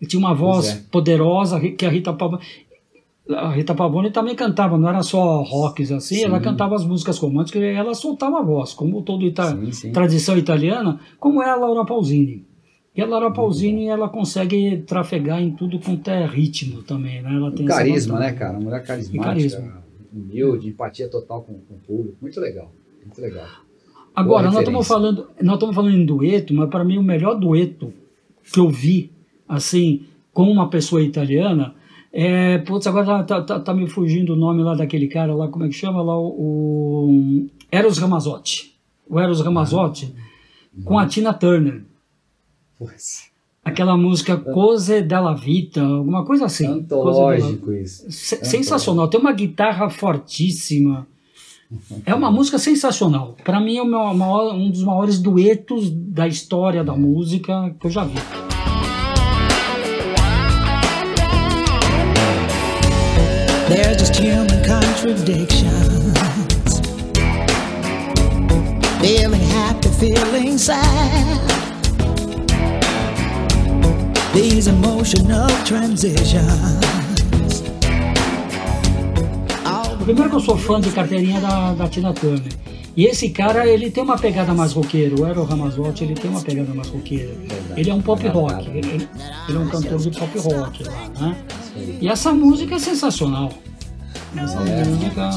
E 0.01 0.07
tinha 0.07 0.21
uma 0.21 0.35
voz 0.35 0.69
é. 0.69 0.83
poderosa 0.91 1.61
que 1.61 1.87
a 1.87 1.89
Rita 1.89 2.13
Pavone. 2.13 2.43
A 3.29 3.51
Rita 3.51 3.75
Pavone 3.75 4.11
também 4.11 4.37
cantava, 4.37 4.79
não 4.79 4.89
era 4.89 5.03
só 5.03 5.43
rocks 5.43 5.91
assim, 5.91 6.17
Sim. 6.17 6.25
ela 6.27 6.39
cantava 6.39 6.77
as 6.77 6.85
músicas 6.85 7.19
românticas 7.19 7.61
e 7.61 7.67
ela 7.67 7.93
soltava 7.93 8.39
a 8.39 8.43
voz, 8.43 8.73
como 8.73 9.03
todo 9.03 9.25
ita 9.25 9.59
tradição 9.93 10.39
italiana, 10.39 11.01
como 11.19 11.43
é 11.43 11.51
a 11.51 11.57
Laura 11.57 11.85
Pausini. 11.85 12.47
E 12.97 13.03
a 13.03 13.07
Laura 13.07 13.31
Pausini, 13.31 13.89
ela 13.89 14.09
consegue 14.09 14.79
trafegar 14.87 15.43
em 15.43 15.51
tudo 15.51 15.79
quanto 15.79 16.09
é 16.09 16.25
ritmo 16.25 16.83
também, 16.83 17.21
né? 17.21 17.35
Ela 17.35 17.53
tem 17.53 17.67
carisma, 17.67 18.19
né, 18.19 18.33
cara? 18.33 18.53
Uma 18.53 18.61
mulher 18.61 18.83
carismática, 18.85 19.25
carisma. 19.25 19.85
humilde, 20.15 20.69
empatia 20.69 21.09
total 21.09 21.43
com, 21.43 21.55
com 21.55 21.75
o 21.75 21.79
público. 21.79 22.17
Muito 22.23 22.41
legal. 22.41 22.73
Muito 23.05 23.21
legal. 23.21 23.47
Agora, 24.15 24.45
Boa 24.45 24.53
nós 24.53 24.61
estamos 24.61 24.89
falando, 24.89 25.29
nós 25.43 25.55
estamos 25.57 25.75
falando 25.75 25.95
em 25.95 26.07
dueto, 26.07 26.55
mas 26.55 26.71
para 26.71 26.83
mim 26.83 26.97
o 26.97 27.03
melhor 27.03 27.35
dueto 27.35 27.93
que 28.51 28.59
eu 28.59 28.71
vi, 28.71 29.13
assim, 29.49 30.05
com 30.33 30.51
uma 30.51 30.69
pessoa 30.69 31.03
italiana, 31.03 31.75
é, 32.13 32.59
putz, 32.59 32.87
agora 32.87 33.23
tá, 33.25 33.43
tá, 33.43 33.61
tá 33.61 33.75
me 33.75 33.87
fugindo 33.89 34.33
o 34.33 34.37
nome 34.37 34.63
lá 34.63 34.75
daquele 34.75 35.07
cara 35.09 35.35
lá, 35.35 35.49
como 35.49 35.65
é 35.65 35.69
que 35.69 35.75
chama 35.75 36.03
lá, 36.03 36.19
o, 36.19 36.27
o 36.29 37.47
Eros 37.71 37.99
Ramazzotti. 37.99 38.75
O 39.09 39.21
Eros 39.21 39.41
Ramazzotti 39.41 40.13
com 40.85 40.99
a 40.99 41.07
Tina 41.07 41.33
Turner. 41.33 41.83
Pois. 42.79 43.31
Aquela 43.65 43.97
música 43.97 44.37
Cose 44.37 45.03
della 45.03 45.35
Vita, 45.35 45.83
alguma 45.83 46.25
coisa 46.25 46.45
assim. 46.47 46.67
Cose 46.67 46.81
della- 46.87 47.03
Antológico 47.03 47.73
isso. 47.73 48.11
Se- 48.11 48.45
Sensacional, 48.45 49.09
tem 49.09 49.21
uma 49.21 49.33
guitarra 49.33 49.89
fortíssima. 49.91 51.07
É 52.05 52.15
uma 52.15 52.31
música 52.31 52.59
sensacional. 52.61 53.37
Para 53.45 53.61
mim 53.61 53.77
é 53.77 53.83
o 53.83 53.87
meu 53.87 54.15
maior- 54.15 54.55
um 54.55 54.71
dos 54.71 54.85
maiores 54.85 55.19
duetos 55.19 55.91
da 55.91 56.29
história 56.29 56.85
da 56.85 56.95
música 56.97 57.75
que 57.81 57.87
eu 57.87 57.91
já 57.91 58.05
vi. 58.05 58.15
They're 63.69 63.95
just 63.95 64.17
human 64.17 64.65
contradictions. 64.65 66.15
Feeling 69.01 69.41
happy, 69.41 69.89
feeling 70.01 70.59
sad. 70.59 71.41
These 74.33 74.69
emotional 74.69 75.49
transitions. 75.65 76.87
Primeiro 80.07 80.31
que 80.31 80.37
eu 80.37 80.41
sou 80.41 80.57
fã 80.57 80.81
de 80.81 80.89
carteirinha 80.93 81.41
da, 81.41 81.75
da 81.75 81.89
Tina 81.89 82.13
Turner. 82.15 82.53
E 82.97 83.07
esse 83.07 83.29
cara, 83.31 83.67
ele 83.67 83.91
tem 83.91 84.05
uma 84.05 84.17
pegada 84.17 84.55
mais 84.55 84.73
roqueira. 84.73 85.21
O 85.21 85.27
Ero 85.27 85.43
Ramazotti, 85.43 86.05
ele 86.05 86.15
tem 86.15 86.31
uma 86.31 86.41
pegada 86.41 86.73
mais 86.73 86.89
roqueira. 86.89 87.35
Ele 87.77 87.91
é 87.91 87.93
um 87.93 88.01
pop 88.01 88.25
rock. 88.29 88.69
Ele, 88.69 89.09
ele 89.49 89.59
é 89.59 89.61
um 89.61 89.69
cantor 89.69 89.99
de 89.99 90.11
pop 90.13 90.39
rock 90.39 90.85
lá, 90.85 91.09
né? 91.21 91.37
E 92.01 92.09
essa 92.09 92.33
música 92.33 92.75
é 92.75 92.79
sensacional. 92.79 93.51
Essa 94.37 94.59
É. 94.61 94.85
música. 94.85 95.31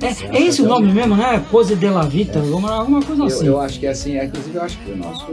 É, 0.00 0.36
é 0.38 0.42
esse 0.42 0.62
o 0.62 0.66
nome 0.68 0.92
mesmo, 0.92 1.16
né? 1.16 1.44
Pose 1.50 1.74
de 1.74 1.88
la 1.88 2.02
Vita, 2.02 2.38
alguma, 2.38 2.70
alguma 2.72 3.02
coisa 3.02 3.22
Eu, 3.22 3.26
assim. 3.26 3.46
eu 3.46 3.60
acho 3.60 3.80
que 3.80 3.86
é 3.86 3.90
assim, 3.90 4.16
é, 4.16 4.26
inclusive 4.26 4.56
eu 4.56 4.62
acho 4.62 4.78
que 4.78 4.92
o 4.92 4.96
nosso, 4.96 5.26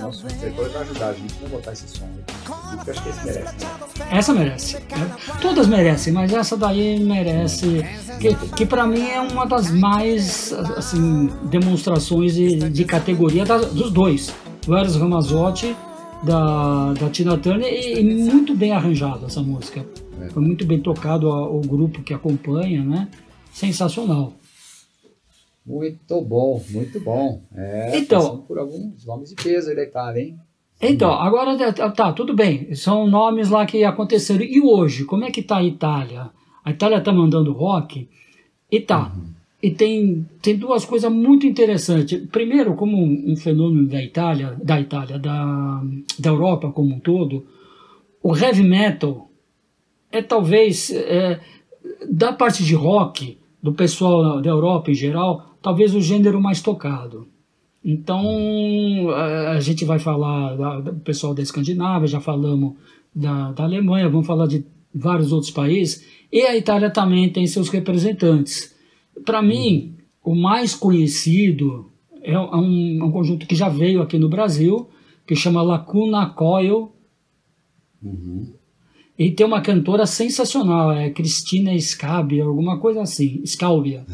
nosso 0.00 0.26
diretor 0.28 0.70
vai 0.70 0.82
ajudar 0.82 1.08
a 1.08 1.12
gente 1.12 1.34
a 1.44 1.48
botar 1.50 1.72
esse 1.72 1.84
som. 1.88 2.08
Eu 2.48 2.90
acho 2.90 3.02
que 3.02 3.08
esse 3.10 3.24
merece, 3.26 3.42
né? 3.44 4.06
Essa 4.10 4.32
merece. 4.32 4.74
né? 4.76 5.10
Todas 5.42 5.66
merecem, 5.66 6.10
mas 6.12 6.32
essa 6.32 6.56
daí 6.56 7.00
merece. 7.00 7.84
Que, 8.18 8.34
que 8.56 8.64
para 8.64 8.86
mim 8.86 9.06
é 9.10 9.20
uma 9.20 9.44
das 9.44 9.70
mais 9.70 10.54
assim, 10.76 11.28
demonstrações 11.44 12.32
de, 12.34 12.56
de 12.70 12.84
categoria 12.86 13.44
da- 13.44 13.58
dos 13.58 13.90
dois. 13.90 14.32
O 14.66 14.74
Eros 14.74 14.96
Ramazzotti, 14.96 15.76
da, 16.24 16.92
da 16.94 17.10
Tina 17.10 17.36
Turner, 17.38 17.72
e, 17.72 18.00
e 18.00 18.04
muito 18.04 18.54
bem 18.54 18.72
arranjada 18.72 19.26
essa 19.26 19.42
música. 19.42 19.84
É. 20.20 20.28
Foi 20.30 20.42
muito 20.42 20.64
bem 20.64 20.80
tocado 20.80 21.28
a- 21.30 21.48
o 21.48 21.60
grupo 21.60 22.02
que 22.02 22.14
acompanha, 22.14 22.82
né? 22.84 23.08
Sensacional. 23.52 24.32
Muito 25.64 26.20
bom, 26.22 26.62
muito 26.70 27.00
bom. 27.00 27.42
É, 27.54 27.98
Então- 27.98 28.38
por 28.48 28.58
alguns 28.58 29.04
nomes 29.06 29.30
de 29.30 29.36
peso 29.36 29.70
aí 29.70 29.76
da 29.76 29.82
Itália, 29.82 30.22
hein? 30.22 30.36
Então, 30.80 31.12
agora 31.12 31.72
tá, 31.72 31.90
tá, 31.90 32.12
tudo 32.12 32.34
bem. 32.34 32.74
São 32.74 33.06
nomes 33.06 33.50
lá 33.50 33.64
que 33.64 33.84
aconteceram. 33.84 34.42
E 34.42 34.60
hoje, 34.60 35.04
como 35.04 35.24
é 35.24 35.30
que 35.30 35.40
tá 35.40 35.58
a 35.58 35.62
Itália? 35.64 36.30
A 36.64 36.70
Itália 36.72 37.00
tá 37.00 37.12
mandando 37.12 37.52
rock? 37.52 38.08
E 38.68 38.80
tá. 38.80 39.12
E 39.62 39.70
tem, 39.70 40.26
tem 40.42 40.56
duas 40.56 40.84
coisas 40.84 41.10
muito 41.12 41.46
interessantes. 41.46 42.20
Primeiro, 42.32 42.74
como 42.74 42.96
um, 42.98 43.32
um 43.32 43.36
fenômeno 43.36 43.86
da 43.86 44.02
Itália, 44.02 44.56
da 44.62 44.80
Itália, 44.80 45.18
da, 45.20 45.82
da 46.18 46.30
Europa 46.30 46.70
como 46.72 46.94
um 46.96 46.98
todo, 46.98 47.46
o 48.22 48.36
heavy 48.36 48.64
metal 48.64 49.30
é 50.10 50.20
talvez 50.20 50.90
é, 50.90 51.38
da 52.10 52.32
parte 52.32 52.64
de 52.64 52.74
rock 52.74 53.38
do 53.62 53.72
pessoal 53.72 54.42
da 54.42 54.50
Europa 54.50 54.90
em 54.90 54.94
geral, 54.94 55.54
talvez 55.62 55.94
o 55.94 56.00
gênero 56.00 56.40
mais 56.40 56.60
tocado. 56.60 57.28
Então, 57.84 59.10
a 59.10 59.52
a 59.52 59.60
gente 59.60 59.84
vai 59.84 59.98
falar 59.98 60.56
da- 60.56 60.80
do 60.80 60.94
pessoal 61.00 61.34
da 61.34 61.42
Escandinávia, 61.42 62.08
já 62.08 62.20
falamos 62.20 62.74
da, 63.14 63.52
da 63.52 63.64
Alemanha, 63.64 64.08
vamos 64.08 64.26
falar 64.26 64.46
de 64.48 64.64
vários 64.94 65.32
outros 65.32 65.50
países, 65.52 66.04
e 66.32 66.42
a 66.42 66.56
Itália 66.56 66.90
também 66.90 67.28
tem 67.30 67.46
seus 67.46 67.68
representantes. 67.68 68.71
Para 69.24 69.42
mim, 69.42 69.96
o 70.22 70.34
mais 70.34 70.74
conhecido 70.74 71.90
é 72.22 72.38
um, 72.38 73.00
é 73.00 73.04
um 73.04 73.10
conjunto 73.10 73.46
que 73.46 73.54
já 73.54 73.68
veio 73.68 74.02
aqui 74.02 74.18
no 74.18 74.28
Brasil, 74.28 74.88
que 75.26 75.34
chama 75.34 75.62
Lacuna 75.62 76.26
Coil, 76.26 76.92
e 79.18 79.30
tem 79.30 79.46
uma 79.46 79.60
cantora 79.60 80.06
sensacional, 80.06 80.92
é 80.92 81.10
Cristina 81.10 81.78
Scabia, 81.78 82.44
alguma 82.44 82.78
coisa 82.78 83.02
assim, 83.02 83.44
Scalvia. 83.46 84.04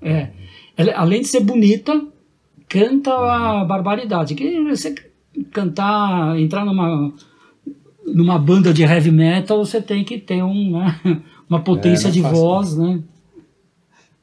É. 0.00 0.30
Ela, 0.76 0.92
além 0.92 1.20
de 1.20 1.28
ser 1.28 1.40
bonita, 1.40 2.02
canta 2.68 3.12
a 3.12 3.64
barbaridade. 3.64 4.34
Que 4.34 4.62
você 4.64 4.94
cantar, 5.50 6.38
entrar 6.40 6.64
numa 6.64 7.12
numa 8.06 8.38
banda 8.38 8.72
de 8.72 8.82
heavy 8.82 9.12
metal, 9.12 9.64
você 9.64 9.80
tem 9.80 10.02
que 10.02 10.18
ter 10.18 10.42
um, 10.42 10.72
né, 10.72 11.00
uma 11.48 11.60
potência 11.60 12.08
é 12.08 12.10
de 12.10 12.20
voz, 12.20 12.76
né? 12.76 13.00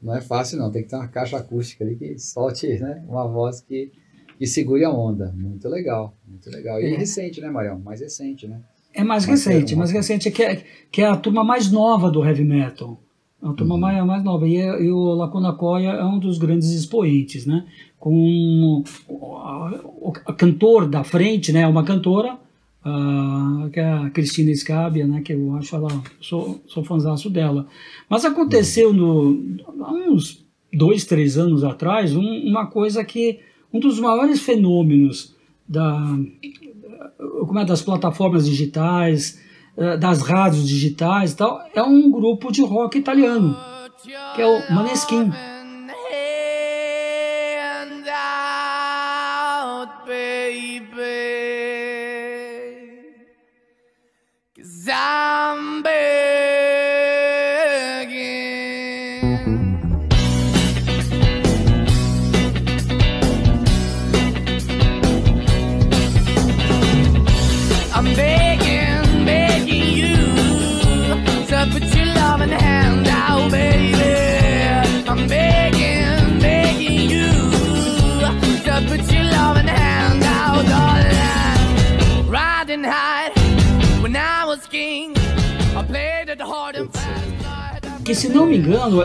Não 0.00 0.14
é 0.14 0.20
fácil 0.20 0.58
não, 0.58 0.70
tem 0.70 0.82
que 0.82 0.88
ter 0.88 0.96
uma 0.96 1.08
caixa 1.08 1.36
acústica 1.36 1.84
ali 1.84 1.96
que 1.96 2.18
solte 2.18 2.66
né, 2.78 3.02
uma 3.08 3.26
voz 3.26 3.60
que, 3.60 3.90
que 4.38 4.46
segure 4.46 4.84
a 4.84 4.90
onda. 4.90 5.32
Muito 5.36 5.68
legal, 5.68 6.14
muito 6.26 6.48
legal. 6.50 6.80
E 6.80 6.94
É. 6.94 6.96
recente, 6.96 7.40
né, 7.40 7.50
Marião? 7.50 7.78
Mais 7.80 8.00
recente, 8.00 8.46
né? 8.46 8.60
É 8.94 9.02
mais 9.04 9.24
recente, 9.24 9.72
é 9.72 9.76
uma- 9.76 9.80
mais 9.80 9.90
recente 9.90 10.30
que 10.30 10.42
é, 10.42 10.62
que 10.90 11.02
é 11.02 11.06
a 11.06 11.16
turma 11.16 11.42
mais 11.44 11.70
nova 11.70 12.10
do 12.10 12.24
heavy 12.24 12.44
metal. 12.44 13.00
A 13.40 13.52
turma 13.52 13.74
Uhum. 13.74 13.80
mais, 13.80 14.04
mais 14.06 14.24
nova. 14.24 14.48
E, 14.48 14.56
é- 14.56 14.82
e 14.82 14.90
o 14.90 15.14
Lacuna 15.14 15.52
Coil 15.52 15.90
é 15.90 16.04
um 16.04 16.18
dos 16.18 16.38
grandes 16.38 16.70
expoentes, 16.72 17.46
né? 17.46 17.64
Com 17.98 18.82
o, 19.08 19.12
o- 19.12 20.12
a 20.26 20.32
cantor 20.32 20.88
da 20.88 21.04
frente, 21.04 21.52
né? 21.52 21.66
Uma 21.66 21.84
cantora, 21.84 22.38
ah, 22.88 23.68
que 23.72 23.80
é 23.80 23.92
a 23.92 24.10
Cristina 24.10 24.54
Scabia, 24.54 25.06
né? 25.06 25.20
Que 25.20 25.32
eu 25.34 25.54
acho 25.56 25.74
ela, 25.76 25.88
sou, 26.20 26.60
sou 26.66 26.82
dela. 27.30 27.66
Mas 28.08 28.24
aconteceu 28.24 28.92
no, 28.92 29.38
há 29.80 29.92
uns 29.92 30.44
dois, 30.72 31.04
três 31.04 31.36
anos 31.38 31.62
atrás, 31.64 32.14
um- 32.14 32.42
uma 32.48 32.66
coisa 32.66 33.04
que 33.04 33.40
um 33.72 33.78
dos 33.80 33.98
maiores 34.00 34.40
fenômenos 34.40 35.34
da, 35.68 36.00
como 37.46 37.58
é, 37.58 37.64
das 37.64 37.82
plataformas 37.82 38.46
digitais, 38.46 39.40
eh, 39.76 39.96
das 39.96 40.22
rádios 40.22 40.66
digitais 40.66 41.32
e 41.32 41.36
tal, 41.36 41.60
é 41.74 41.82
um 41.82 42.10
grupo 42.10 42.50
de 42.50 42.62
rock 42.62 42.98
italiano, 42.98 43.56
que 44.34 44.42
é 44.42 44.46
o 44.46 44.74
Maneskin. 44.74 45.30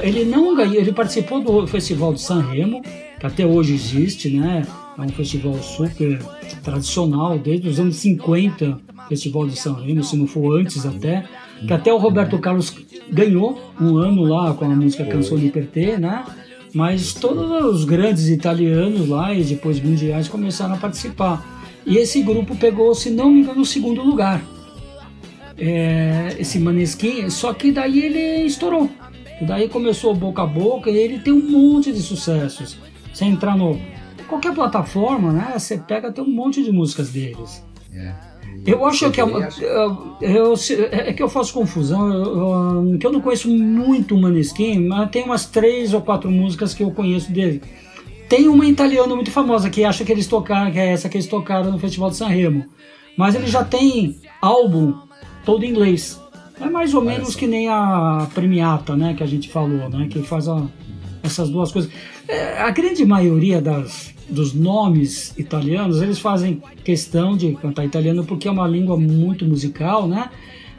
Ele 0.02 0.26
não 0.26 0.56
ganhou, 0.56 0.76
ele 0.76 0.92
participou 0.92 1.42
do 1.42 1.68
Festival 1.68 2.14
de 2.14 2.22
San 2.22 2.42
Remo, 2.42 2.82
que 3.20 3.26
até 3.26 3.46
hoje 3.46 3.74
existe, 3.74 4.30
né? 4.30 4.66
É 4.98 5.02
um 5.02 5.10
festival 5.10 5.56
super 5.62 6.20
tradicional, 6.64 7.38
desde 7.38 7.68
os 7.68 7.80
anos 7.80 7.96
50, 7.98 8.80
Festival 9.10 9.48
de 9.48 9.58
San 9.58 9.74
Remo, 9.74 10.04
se 10.04 10.16
não 10.16 10.28
for 10.28 10.60
antes 10.60 10.86
até, 10.86 11.26
que 11.66 11.74
até 11.74 11.92
o 11.92 11.98
Roberto 11.98 12.38
Carlos 12.40 12.76
ganhou 13.12 13.60
um 13.80 13.98
ano 13.98 14.24
lá 14.24 14.54
com 14.54 14.66
a 14.66 14.70
música 14.70 15.06
Canzone 15.06 15.50
per 15.50 15.68
te, 15.68 15.98
né? 15.98 16.24
Mas 16.74 17.14
todos 17.14 17.66
os 17.66 17.86
grandes 17.86 18.28
italianos 18.30 19.08
lá 19.08 19.34
e 19.34 19.44
depois 19.44 19.80
mundiais 19.80 20.28
começaram 20.28 20.74
a 20.76 20.78
participar. 20.78 21.64
E 21.86 21.98
esse 21.98 22.22
grupo 22.22 22.56
pegou, 22.56 22.96
se 22.96 23.10
não 23.10 23.30
me 23.30 23.42
engano, 23.42 23.62
o 23.62 23.66
segundo 23.66 24.02
lugar 24.02 24.42
é, 25.58 26.36
esse 26.40 26.60
Maneskin, 26.60 27.30
só 27.30 27.54
que 27.54 27.72
daí 27.72 28.00
ele 28.00 28.46
estourou. 28.46 28.90
E 29.42 29.46
daí 29.46 29.68
começou 29.70 30.14
boca 30.14 30.44
a 30.44 30.46
boca 30.46 30.90
e 30.90 30.98
ele 30.98 31.20
tem 31.20 31.34
um 31.34 31.50
monte 31.50 31.92
de 31.92 32.02
sucessos. 32.02 32.78
Você 33.14 33.26
entrar 33.26 33.58
no 33.58 33.80
qualquer 34.28 34.54
plataforma, 34.54 35.32
né? 35.32 35.54
Você 35.58 35.78
pega 35.78 36.12
tem 36.12 36.24
um 36.24 36.30
monte 36.30 36.64
de 36.64 36.72
músicas 36.72 37.10
deles. 37.10 37.64
É. 37.94 38.14
Eu 38.66 38.86
acho 38.86 39.12
que 39.12 39.20
é, 39.20 39.24
uma- 39.24 39.40
eu- 39.62 40.18
eu- 40.22 40.54
é 40.92 41.12
que 41.12 41.22
eu 41.22 41.28
faço 41.28 41.54
confusão, 41.54 42.14
eu- 42.14 42.24
eu- 42.94 42.98
que 42.98 43.06
eu 43.06 43.12
não 43.12 43.20
conheço 43.20 43.50
muito 43.50 44.16
o 44.16 44.22
Maneskin, 44.22 44.88
mas 44.88 45.10
tem 45.10 45.24
umas 45.24 45.46
três 45.46 45.94
ou 45.94 46.02
quatro 46.02 46.32
músicas 46.32 46.74
que 46.74 46.82
eu 46.82 46.92
conheço 46.92 47.32
dele. 47.32 47.62
Tem 48.30 48.48
uma 48.48 48.66
em 48.66 48.70
italiano 48.70 49.16
muito 49.16 49.32
famosa 49.32 49.70
que 49.70 49.84
acho 49.84 50.06
que 50.06 50.12
eles 50.12 50.28
tocaram, 50.28 50.72
que 50.72 50.80
é 50.80 50.88
essa 50.94 51.10
que 51.10 51.18
eles 51.18 51.28
tocaram 51.28 51.72
no 51.72 51.78
Festival 51.80 52.10
de 52.10 52.16
San 52.16 52.28
Remo. 52.28 52.66
Mas 53.18 53.36
ele 53.36 53.48
já 53.48 53.64
tem 53.64 54.18
álbum 54.42 54.94
todo 55.46 55.66
em 55.66 55.70
inglês. 55.70 56.20
É 56.62 56.70
mais 56.70 56.94
ou 56.94 57.02
menos 57.04 57.36
que 57.36 57.48
nem 57.48 57.68
a 57.70 58.28
Premiata, 58.34 58.96
né, 58.96 59.14
que 59.14 59.24
a 59.24 59.28
gente 59.28 59.50
falou, 59.50 59.90
né, 59.90 60.08
que 60.10 60.22
faz 60.24 60.48
a- 60.48 60.68
essas 61.24 61.50
duas 61.50 61.72
coisas. 61.72 61.92
É, 62.28 62.62
a 62.62 62.70
grande 62.70 63.06
maioria 63.06 63.62
das, 63.62 64.14
dos 64.30 64.54
nomes 64.54 65.34
italianos, 65.38 66.02
eles 66.02 66.20
fazem 66.20 66.62
questão 66.84 67.36
de 67.36 67.54
cantar 67.54 67.86
italiano 67.86 68.24
porque 68.24 68.48
é 68.48 68.52
uma 68.52 68.68
língua 68.68 68.98
muito 68.98 69.46
musical, 69.46 70.08
né? 70.08 70.30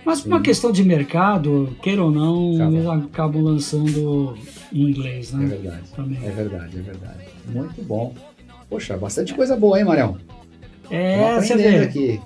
Mas 0.05 0.21
por 0.21 0.29
uma 0.29 0.41
questão 0.43 0.71
de 0.71 0.85
mercado, 0.85 1.75
queira 1.83 2.05
ou 2.05 2.11
não, 2.11 2.53
eles 2.75 2.87
acabam 2.87 3.43
lançando 3.43 4.37
em 4.73 4.83
inglês, 4.91 5.33
né? 5.33 5.45
É 5.45 5.49
verdade, 5.49 5.83
Também. 5.97 6.19
é 6.23 6.31
verdade, 6.31 6.79
é 6.79 6.83
verdade. 6.83 7.25
Muito 7.49 7.83
bom. 7.83 8.15
Poxa, 8.69 8.97
bastante 8.99 9.33
coisa 9.35 9.57
boa, 9.57 9.79
hein, 9.79 9.85
Marião? 9.87 10.17
É, 10.91 11.41
você 11.41 11.57
vê. 11.57 11.79
aqui. 11.79 12.21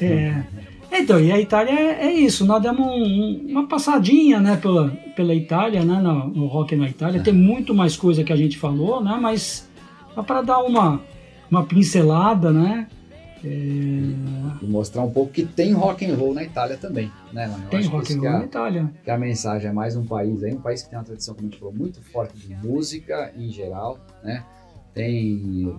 É. 0.00 0.42
Então, 0.94 1.18
e 1.20 1.32
a 1.32 1.40
Itália 1.40 1.72
é, 1.72 2.04
é 2.06 2.12
isso, 2.12 2.44
nós 2.44 2.62
demos 2.62 2.86
um- 2.86 2.90
um- 2.90 3.46
uma 3.50 3.66
passadinha 3.66 4.38
né, 4.40 4.56
pela, 4.56 4.90
pela 5.16 5.34
Itália, 5.34 5.84
né, 5.84 6.00
no, 6.00 6.28
no 6.28 6.46
rock 6.46 6.76
na 6.76 6.88
Itália. 6.88 7.22
Tem 7.22 7.32
muito 7.32 7.74
mais 7.74 7.96
coisa 7.96 8.22
que 8.22 8.32
a 8.32 8.36
gente 8.36 8.58
falou, 8.58 9.02
né, 9.02 9.18
mas 9.20 9.68
para 10.26 10.42
dar 10.42 10.58
uma, 10.60 11.00
uma 11.50 11.64
pincelada, 11.64 12.52
né? 12.52 12.86
é, 13.44 13.48
E 13.48 14.66
mostrar 14.68 15.02
um 15.02 15.10
pouco 15.10 15.32
que 15.32 15.44
tem 15.44 15.72
rock 15.72 16.04
and 16.04 16.14
roll 16.14 16.32
na 16.34 16.44
Itália 16.44 16.76
também, 16.76 17.10
né, 17.32 17.48
mano? 17.48 17.64
Eu 17.64 17.70
tem 17.70 17.82
rock 17.86 18.12
and 18.12 18.16
é 18.16 18.18
roll 18.20 18.28
a- 18.28 18.38
na 18.38 18.44
Itália. 18.44 18.92
que 19.02 19.10
a 19.10 19.18
mensagem 19.18 19.68
é 19.70 19.72
mais 19.72 19.96
um 19.96 20.04
país 20.06 20.44
aí, 20.44 20.52
um 20.54 20.60
país 20.60 20.82
que 20.82 20.90
tem 20.90 20.98
uma 20.98 21.04
tradição, 21.04 21.34
como 21.34 21.48
a 21.48 21.50
gente 21.50 21.58
falou, 21.58 21.74
muito 21.74 22.00
forte 22.12 22.36
de 22.38 22.54
música 22.54 23.32
em 23.36 23.48
geral, 23.48 23.98
né? 24.22 24.44
Tem, 24.94 25.74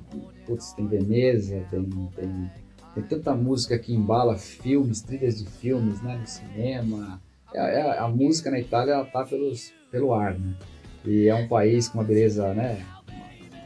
putz, 0.46 0.74
tem 0.74 0.88
Veneza, 0.88 1.62
tem, 1.70 1.84
tem, 2.16 2.52
tem 2.94 3.04
tanta 3.04 3.34
música 3.34 3.78
que 3.78 3.94
embala 3.94 4.38
filmes, 4.38 5.02
trilhas 5.02 5.40
de 5.44 5.50
filmes, 5.50 6.02
né? 6.02 6.18
No 6.18 6.28
cinema. 6.28 7.22
É, 7.54 7.80
é- 7.80 8.00
a 8.00 8.08
música 8.08 8.52
na 8.52 8.60
Itália, 8.60 8.94
ela 8.94 9.06
tá 9.06 9.26
pelos, 9.26 9.74
pelo 9.92 10.14
ar, 10.14 10.38
né? 10.38 10.54
E 11.06 11.28
é 11.28 11.36
um 11.36 11.48
país 11.48 11.88
com 11.88 11.98
uma 11.98 12.04
beleza, 12.04 12.54
né? 12.54 12.86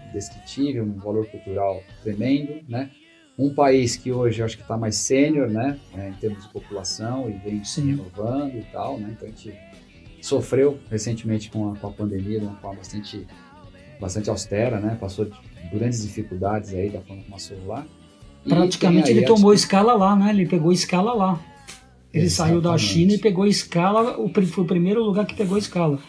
Indescritível, 0.09 0.83
um 0.83 0.93
valor 0.93 1.25
cultural 1.27 1.83
tremendo, 2.03 2.63
né? 2.67 2.89
Um 3.37 3.53
país 3.53 3.95
que 3.95 4.11
hoje 4.11 4.41
eu 4.41 4.45
acho 4.45 4.55
que 4.57 4.63
está 4.63 4.77
mais 4.77 4.95
sênior, 4.95 5.47
né? 5.47 5.79
é, 5.95 6.09
em 6.09 6.13
termos 6.13 6.43
de 6.43 6.51
população 6.51 7.29
e 7.29 7.33
vem 7.33 7.63
se 7.63 7.81
renovando 7.81 8.55
e 8.55 8.63
tal, 8.71 8.97
né? 8.99 9.09
Então 9.11 9.27
a 9.27 9.31
gente 9.31 9.55
sofreu 10.21 10.79
recentemente 10.89 11.51
com 11.51 11.71
a, 11.71 11.75
com 11.77 11.87
a 11.87 11.91
pandemia 11.91 12.39
de 12.39 12.45
uma 12.45 12.55
forma 12.55 12.77
bastante, 12.77 13.27
bastante 13.99 14.29
austera, 14.29 14.79
né? 14.79 14.97
Passou 14.99 15.25
de 15.25 15.37
grandes 15.71 16.01
dificuldades 16.01 16.73
aí 16.73 16.89
da 16.89 16.99
forma 17.01 17.21
como 17.21 17.33
passou 17.33 17.57
lá. 17.67 17.85
Praticamente 18.47 19.11
ele 19.11 19.23
tomou 19.23 19.53
escala 19.53 19.93
lá, 19.93 20.15
né? 20.15 20.29
Ele 20.31 20.45
pegou 20.45 20.71
escala 20.71 21.13
lá. 21.13 21.39
Ele 22.13 22.29
saiu 22.29 22.61
da 22.61 22.69
Exatamente. 22.75 22.83
China 22.85 23.13
e 23.13 23.17
pegou 23.19 23.45
escala, 23.45 24.19
o, 24.19 24.29
foi 24.45 24.63
o 24.63 24.67
primeiro 24.67 25.03
lugar 25.03 25.25
que 25.25 25.35
pegou 25.35 25.57
escala. 25.57 25.99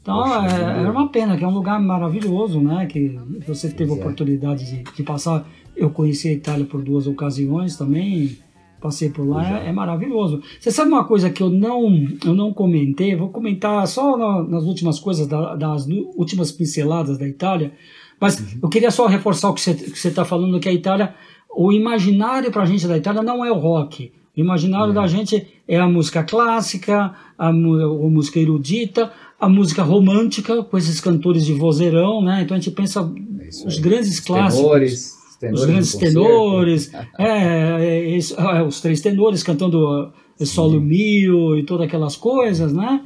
Então 0.00 0.16
Poxa, 0.22 0.56
é, 0.56 0.84
é 0.84 0.90
uma 0.90 1.08
pena, 1.08 1.36
que 1.36 1.44
é 1.44 1.46
um 1.46 1.52
lugar 1.54 1.80
maravilhoso, 1.80 2.60
né? 2.60 2.86
Que 2.86 3.18
você 3.46 3.68
teve 3.68 3.90
a 3.90 3.94
oportunidade 3.94 4.64
de, 4.64 4.82
de 4.94 5.02
passar. 5.02 5.46
Eu 5.76 5.90
conheci 5.90 6.28
a 6.28 6.32
Itália 6.32 6.64
por 6.64 6.80
duas 6.82 7.06
ocasiões 7.06 7.76
também, 7.76 8.38
passei 8.80 9.10
por 9.10 9.28
lá, 9.28 9.60
é. 9.64 9.68
é, 9.68 9.72
maravilhoso. 9.72 10.40
Você 10.58 10.70
sabe 10.70 10.90
uma 10.90 11.04
coisa 11.04 11.28
que 11.28 11.42
eu 11.42 11.50
não, 11.50 11.84
eu 12.24 12.34
não 12.34 12.52
comentei, 12.52 13.14
vou 13.14 13.28
comentar 13.28 13.86
só 13.86 14.16
na- 14.16 14.42
nas 14.44 14.64
últimas 14.64 14.98
coisas, 14.98 15.26
da- 15.26 15.54
das 15.56 15.86
últimas 16.16 16.50
pinceladas 16.50 17.18
da 17.18 17.28
Itália, 17.28 17.72
mas 18.20 18.38
Uhum. 18.40 18.46
eu 18.62 18.68
queria 18.68 18.90
só 18.90 19.06
reforçar 19.06 19.50
o 19.50 19.54
que 19.54 19.60
você 19.60 20.08
está 20.08 20.24
falando, 20.24 20.58
que 20.58 20.68
a 20.68 20.72
Itália, 20.72 21.14
o 21.50 21.72
imaginário 21.72 22.50
para 22.50 22.62
a 22.62 22.66
gente 22.66 22.86
da 22.86 22.96
Itália 22.96 23.22
não 23.22 23.44
é 23.44 23.50
o 23.50 23.58
rock. 23.58 24.12
O 24.36 24.40
imaginário 24.40 24.94
da 24.94 25.06
gente 25.06 25.46
é 25.66 25.78
a 25.78 25.88
música 25.88 26.22
clássica, 26.22 27.12
a, 27.36 27.48
a 27.48 27.52
música 27.52 28.38
erudita, 28.38 29.12
a 29.40 29.48
música 29.48 29.82
romântica, 29.82 30.62
com 30.62 30.78
esses 30.78 31.00
cantores 31.00 31.44
de 31.44 31.52
vozeirão, 31.52 32.22
né? 32.22 32.42
Então 32.42 32.56
a 32.56 32.60
gente 32.60 32.72
pensa 32.72 33.00
É 33.00 33.48
os 33.66 33.78
grandes 33.78 34.14
Os 34.14 34.20
clássicos. 34.20 34.64
tenores, 34.64 35.14
os 35.28 35.36
tenores 35.36 35.60
Os 35.60 35.66
grandes 35.66 35.94
tenores, 35.96 36.94
é, 37.18 37.26
é, 37.26 38.16
isso, 38.16 38.40
é, 38.40 38.62
os 38.62 38.80
três 38.80 39.00
tenores 39.00 39.42
cantando 39.42 40.08
uh, 40.38 40.46
solo 40.46 40.80
mio 40.80 41.56
e 41.56 41.64
todas 41.64 41.86
aquelas 41.86 42.16
coisas, 42.16 42.72
né? 42.72 43.00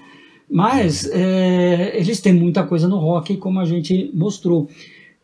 Mas 0.50 1.08
é, 1.10 1.98
eles 1.98 2.20
têm 2.20 2.34
muita 2.34 2.62
coisa 2.64 2.86
no 2.86 2.98
rock, 2.98 3.38
como 3.38 3.58
a 3.58 3.64
gente 3.64 4.10
mostrou. 4.12 4.68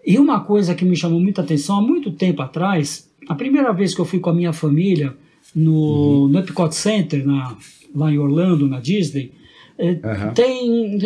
E 0.08 0.18
uma 0.18 0.40
coisa 0.40 0.74
que 0.74 0.86
me 0.86 0.96
chamou 0.96 1.20
muita 1.20 1.42
atenção 1.42 1.76
há 1.76 1.82
muito 1.82 2.10
tempo 2.10 2.40
atrás, 2.40 3.10
a 3.28 3.34
primeira 3.34 3.74
vez 3.74 3.94
que 3.94 4.00
eu 4.00 4.06
fui 4.06 4.18
com 4.18 4.30
a 4.30 4.32
minha 4.32 4.54
família 4.54 5.14
no, 5.54 6.28
no 6.28 6.38
Epcot 6.38 6.74
Center, 6.74 7.26
na, 7.26 7.54
lá 7.94 8.10
em 8.10 8.18
Orlando, 8.18 8.66
na 8.66 8.80
Disney, 8.80 9.32
é, 9.76 10.00
Aham. 10.02 10.32
tem, 10.32 10.98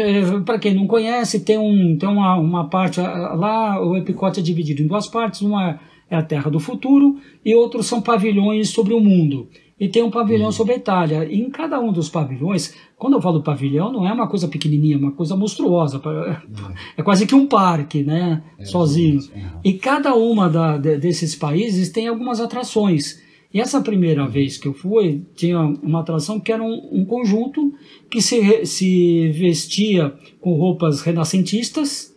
para 0.47 0.57
quem 0.61 0.73
não 0.73 0.87
conhece, 0.87 1.41
tem, 1.41 1.59
um, 1.59 1.99
tem 1.99 2.09
uma, 2.09 2.37
uma 2.37 2.69
parte, 2.69 3.01
lá 3.01 3.85
o 3.85 3.97
Epcot 3.97 4.39
é 4.39 4.41
dividido 4.41 4.83
em 4.83 4.87
duas 4.87 5.09
partes, 5.09 5.41
uma 5.41 5.81
é 6.09 6.15
a 6.15 6.23
Terra 6.23 6.49
do 6.49 6.61
Futuro 6.61 7.17
e 7.45 7.57
outros 7.57 7.87
são 7.87 8.01
pavilhões 8.01 8.69
sobre 8.69 8.95
o 8.95 9.01
mundo. 9.01 9.49
E 9.83 9.89
tem 9.89 10.03
um 10.03 10.11
pavilhão 10.13 10.53
sobre 10.53 10.75
a 10.75 10.77
Itália. 10.77 11.25
E 11.29 11.41
em 11.41 11.51
cada 11.51 11.81
um 11.81 11.93
dos 11.93 12.09
pavilhões, 12.09 12.73
quando 12.97 13.15
eu 13.15 13.21
falo 13.21 13.43
pavilhão, 13.43 13.91
não 13.93 14.07
é 14.07 14.13
uma 14.13 14.29
coisa 14.29 14.47
pequenininha, 14.47 14.95
é 14.95 14.99
uma 14.99 15.11
coisa 15.13 15.35
monstruosa. 15.35 16.01
É 16.97 17.03
quase 17.03 17.27
que 17.27 17.35
um 17.35 17.47
parque, 17.49 18.03
né? 18.05 18.43
Sozinho. 18.65 19.19
Aham. 19.35 19.61
E 19.65 19.73
cada 19.73 20.15
uma 20.15 20.49
da- 20.49 20.79
de- 20.79 20.99
desses 20.99 21.35
países 21.35 21.89
tem 21.91 22.07
algumas 22.07 22.39
atrações. 22.41 23.21
E 23.53 23.61
essa 23.61 23.81
primeira 23.81 24.27
vez 24.29 24.57
que 24.57 24.69
eu 24.69 24.73
fui, 24.73 25.27
tinha 25.35 25.59
uma 25.61 26.01
atração 26.01 26.39
que 26.41 26.53
era 26.53 26.63
um, 26.63 26.89
um 26.93 27.05
conjunto 27.05 27.75
que 28.11 28.23
se, 28.23 28.65
se 28.65 29.29
vestia 29.31 30.15
com 30.41 30.55
roupas 30.55 31.03
renascentistas, 31.03 32.17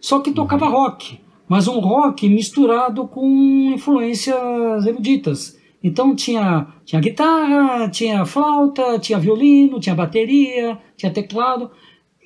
só 0.00 0.18
que 0.20 0.32
tocava 0.32 0.66
rock. 0.66 1.20
Mas 1.48 1.68
um 1.68 1.78
rock 1.78 2.28
misturado 2.28 3.06
com 3.06 3.72
influências 3.74 4.86
eruditas. 4.86 5.60
Então 5.82 6.14
tinha, 6.14 6.66
tinha 6.84 7.00
guitarra, 7.00 7.88
tinha 7.88 8.24
flauta, 8.24 8.98
tinha 8.98 9.18
violino, 9.18 9.80
tinha 9.80 9.94
bateria, 9.94 10.78
tinha 10.96 11.12
teclado. 11.12 11.70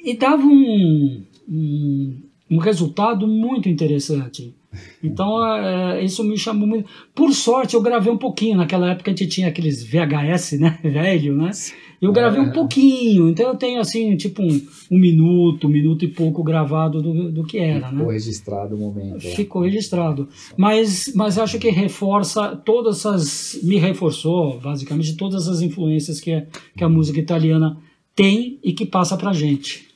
E 0.05 0.16
dava 0.16 0.42
um, 0.45 1.25
um, 1.49 2.23
um 2.51 2.59
resultado 2.59 3.27
muito 3.27 3.69
interessante. 3.69 4.55
Então, 5.03 5.42
é, 5.57 6.05
isso 6.05 6.23
me 6.23 6.37
chamou 6.37 6.66
muito. 6.66 6.88
Por 7.14 7.33
sorte, 7.33 7.75
eu 7.75 7.83
gravei 7.83 8.12
um 8.12 8.19
pouquinho. 8.19 8.59
Naquela 8.59 8.90
época 8.90 9.11
a 9.11 9.14
gente 9.14 9.27
tinha 9.27 9.49
aqueles 9.49 9.83
VHS, 9.83 10.59
né? 10.59 10.79
Velho, 10.85 11.37
né? 11.37 11.51
Eu 12.00 12.12
gravei 12.12 12.40
um 12.40 12.50
pouquinho. 12.52 13.28
Então, 13.30 13.48
eu 13.48 13.56
tenho, 13.56 13.80
assim, 13.80 14.16
tipo 14.16 14.42
um, 14.42 14.66
um 14.90 14.98
minuto, 14.98 15.66
um 15.66 15.70
minuto 15.70 16.04
e 16.04 16.09
pouco 16.09 16.42
gravado 16.42 17.00
do, 17.02 17.32
do 17.32 17.44
que 17.44 17.59
era, 17.59 17.90
né? 17.90 17.98
Ficou 17.98 18.11
registrado 18.11 18.74
o 18.74 18.78
momento. 18.78 19.12
lá. 19.24 19.30
Ficou 19.35 19.62
registrado. 19.62 20.28
Mas, 20.56 21.12
mas 21.14 21.38
acho 21.38 21.59
que 21.59 21.70
reforça 21.70 22.54
todas 22.56 22.98
essas. 22.98 23.61
Me 23.62 23.76
reforçou, 23.78 24.61
basicamente, 24.61 25.16
todas 25.16 25.48
as 25.48 25.61
influências 25.62 26.20
que, 26.20 26.32
a- 26.32 26.46
que 26.76 26.85
a 26.85 26.88
música 26.88 27.18
italiana 27.18 27.78
tem 28.14 28.59
e 28.62 28.72
que 28.72 28.85
passa 28.87 29.16
pra 29.16 29.32
gente. 29.32 29.87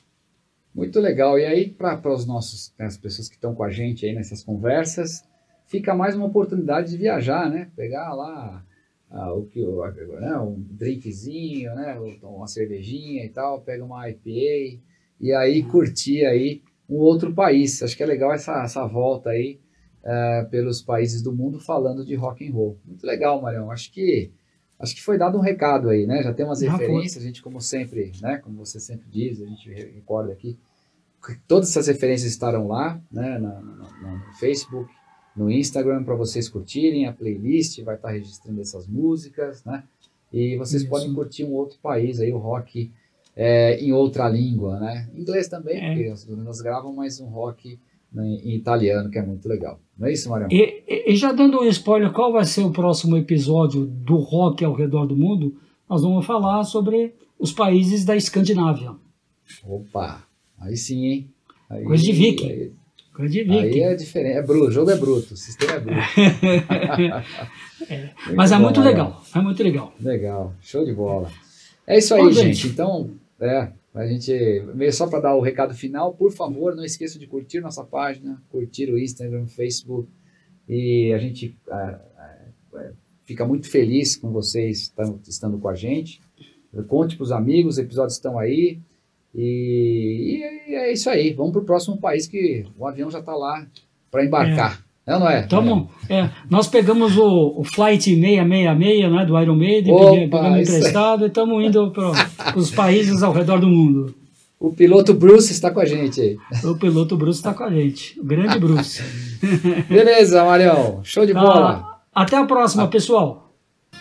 Muito 0.73 0.99
legal. 0.99 1.37
E 1.37 1.45
aí, 1.45 1.69
para 1.69 1.99
os 2.13 2.25
nossos, 2.25 2.73
né, 2.79 2.85
as 2.85 2.97
pessoas 2.97 3.27
que 3.27 3.35
estão 3.35 3.53
com 3.53 3.63
a 3.63 3.69
gente 3.69 4.05
aí 4.05 4.13
nessas 4.13 4.43
conversas, 4.43 5.23
fica 5.67 5.93
mais 5.93 6.15
uma 6.15 6.25
oportunidade 6.25 6.91
de 6.91 6.97
viajar, 6.97 7.49
né? 7.49 7.69
Pegar 7.75 8.13
lá 8.13 8.63
ah, 9.11 9.33
o 9.33 9.45
que, 9.45 9.59
né, 9.61 10.37
um 10.39 10.55
drinkzinho, 10.71 11.75
né? 11.75 11.99
Uma 12.23 12.47
cervejinha 12.47 13.25
e 13.25 13.29
tal, 13.29 13.61
pega 13.61 13.83
uma 13.83 14.09
IPA 14.09 14.81
e 15.19 15.33
aí 15.33 15.63
curtir 15.63 16.25
aí 16.25 16.61
um 16.89 16.95
outro 16.95 17.33
país. 17.33 17.83
Acho 17.83 17.95
que 17.95 18.03
é 18.03 18.05
legal 18.05 18.33
essa, 18.33 18.63
essa 18.63 18.85
volta 18.87 19.29
aí 19.31 19.59
eh, 20.03 20.47
pelos 20.49 20.81
países 20.81 21.21
do 21.21 21.33
mundo 21.33 21.59
falando 21.59 22.05
de 22.05 22.15
rock 22.15 22.47
and 22.47 22.53
roll. 22.53 22.77
Muito 22.85 23.05
legal, 23.05 23.41
Marião. 23.41 23.69
Acho 23.69 23.91
que 23.91 24.31
acho 24.79 24.95
que 24.95 25.01
foi 25.03 25.17
dado 25.17 25.37
um 25.37 25.41
recado 25.41 25.89
aí, 25.89 26.07
né? 26.07 26.23
Já 26.23 26.33
tem 26.33 26.45
umas 26.45 26.59
foi. 26.59 26.69
referências, 26.69 27.23
a 27.23 27.27
gente 27.27 27.41
como 27.41 27.61
sempre, 27.61 28.11
né? 28.21 28.37
Como 28.37 28.57
você 28.57 28.79
sempre 28.79 29.07
diz, 29.09 29.41
a 29.41 29.45
gente 29.45 29.69
re- 29.69 29.91
recorda 29.91 30.31
aqui 30.33 30.57
todas 31.47 31.69
essas 31.69 31.87
referências 31.87 32.31
estarão 32.31 32.67
lá, 32.67 32.99
né? 33.11 33.37
na- 33.37 33.61
na- 33.61 34.17
no 34.17 34.33
Facebook, 34.39 34.91
no 35.35 35.49
Instagram 35.49 36.03
para 36.03 36.15
vocês 36.15 36.49
curtirem 36.49 37.05
a 37.07 37.13
playlist, 37.13 37.81
vai 37.83 37.95
estar 37.95 38.09
registrando 38.11 38.59
essas 38.61 38.87
músicas, 38.87 39.63
né? 39.63 39.83
E 40.31 40.55
vocês 40.57 40.81
Isso. 40.83 40.89
podem 40.89 41.13
curtir 41.13 41.43
um 41.43 41.53
outro 41.53 41.77
país 41.81 42.19
aí, 42.19 42.31
o 42.31 42.37
rock 42.37 42.91
é, 43.35 43.79
em 43.79 43.91
outra 43.93 44.27
língua, 44.29 44.79
né? 44.79 45.09
Inglês 45.15 45.47
também, 45.47 45.77
É. 45.77 45.93
porque 45.95 46.09
as 46.09 46.25
meninas 46.25 46.61
gravam, 46.61 46.93
mas 46.93 47.19
um 47.19 47.27
rock 47.27 47.79
né, 48.13 48.25
em 48.43 48.55
italiano, 48.55 49.09
que 49.09 49.17
é 49.17 49.25
muito 49.25 49.47
legal. 49.47 49.79
Não 49.97 50.07
é 50.07 50.11
isso, 50.11 50.29
Marião? 50.29 50.49
E, 50.51 50.83
e- 50.87 51.11
e 51.13 51.15
já 51.15 51.31
dando 51.31 51.61
um 51.61 51.65
spoiler, 51.69 52.11
qual 52.11 52.33
vai 52.33 52.43
ser 52.43 52.61
o 52.63 52.71
próximo 52.71 53.15
episódio 53.15 53.85
do 53.85 54.17
rock 54.17 54.65
ao 54.65 54.73
redor 54.73 55.05
do 55.05 55.15
mundo? 55.15 55.55
Nós 55.89 56.01
vamos 56.01 56.25
falar 56.25 56.63
sobre 56.65 57.13
os 57.39 57.53
países 57.53 58.03
da 58.03 58.15
Escandinávia. 58.15 58.91
Opa, 59.65 60.25
aí 60.59 60.75
sim, 60.75 61.05
hein? 61.05 61.29
Aí, 61.69 61.83
Coisa 61.85 62.03
de 62.03 62.11
viking. 62.11 62.71
Aí, 63.19 63.81
é 63.81 63.95
diferente, 63.95 64.37
é 64.37 64.41
bruto, 64.41 64.67
o 64.67 64.71
jogo 64.71 64.91
é 64.91 64.95
bruto, 64.95 65.33
o 65.33 65.37
sistema 65.37 65.73
é 65.73 65.79
bruto. 65.79 66.01
Mas 68.35 68.51
é 68.51 68.57
muito 68.57 68.81
legal. 68.81 69.21
É 69.35 69.39
muito 69.39 69.61
legal. 69.61 69.93
Legal, 69.99 70.55
show 70.61 70.85
de 70.85 70.93
bola. 70.93 71.29
É 71.85 71.97
isso 71.97 72.13
aí, 72.13 72.23
Bom, 72.23 72.31
gente. 72.31 72.53
gente. 72.53 72.67
Então, 72.67 73.11
é, 73.39 73.71
a 73.93 74.07
gente 74.07 74.31
só 74.93 75.07
para 75.07 75.19
dar 75.19 75.35
o 75.35 75.41
recado 75.41 75.73
final, 75.73 76.13
por 76.13 76.31
favor, 76.31 76.73
não 76.73 76.85
esqueça 76.85 77.19
de 77.19 77.27
curtir 77.27 77.59
nossa 77.59 77.83
página, 77.83 78.41
curtir 78.49 78.89
o 78.91 78.97
Instagram, 78.97 79.45
Facebook 79.47 80.07
e 80.67 81.11
a 81.13 81.17
gente 81.17 81.57
é, 81.69 81.99
é, 82.75 82.91
fica 83.25 83.45
muito 83.45 83.69
feliz 83.69 84.15
com 84.15 84.31
vocês 84.31 84.83
estando, 84.83 85.19
estando 85.27 85.57
com 85.57 85.67
a 85.67 85.75
gente. 85.75 86.21
Conte 86.87 87.17
para 87.17 87.23
os 87.23 87.33
amigos, 87.33 87.73
os 87.73 87.79
episódios 87.79 88.13
estão 88.13 88.39
aí. 88.39 88.79
E, 89.35 90.41
e 90.67 90.75
é 90.75 90.91
isso 90.91 91.09
aí. 91.09 91.33
Vamos 91.33 91.51
para 91.51 91.61
o 91.61 91.65
próximo 91.65 91.97
país 91.97 92.27
que 92.27 92.65
o 92.77 92.85
avião 92.87 93.09
já 93.09 93.19
está 93.19 93.33
lá 93.35 93.65
para 94.11 94.25
embarcar. 94.25 94.81
É 95.05 95.13
ou 95.15 95.19
não 95.19 95.29
é? 95.29 95.41
Tamo, 95.43 95.89
é, 96.09 96.29
nós 96.49 96.67
pegamos 96.67 97.17
o, 97.17 97.55
o 97.57 97.63
Flight 97.63 98.03
666 98.03 99.11
né, 99.11 99.25
do 99.25 99.39
Iron 99.41 99.55
Maiden, 99.55 99.93
Opa, 99.93 100.11
pegamos- 100.11 100.61
isso 100.61 100.71
é- 100.73 100.77
emprestado 100.77 101.23
e 101.23 101.27
estamos 101.27 101.65
indo 101.65 101.91
para 101.91 102.57
os 102.57 102.69
países 102.71 103.23
ao 103.23 103.33
redor 103.33 103.59
do 103.59 103.67
mundo. 103.67 104.13
O 104.59 104.71
piloto 104.71 105.13
Bruce 105.15 105.51
está 105.51 105.71
com 105.71 105.79
a 105.79 105.85
gente 105.85 106.21
aí. 106.21 106.37
O 106.63 106.75
piloto 106.77 107.17
Bruce 107.17 107.39
está 107.39 107.51
com 107.51 107.63
a 107.63 107.71
gente, 107.71 108.19
o 108.19 108.23
grande 108.23 108.59
Bruce. 108.59 109.01
Beleza, 109.89 110.43
Marião. 110.45 110.99
Show 111.03 111.25
de 111.25 111.33
bola. 111.33 111.99
Ah, 112.13 112.21
até 112.21 112.37
a 112.37 112.45
próxima, 112.45 112.87
pessoal. 112.87 113.51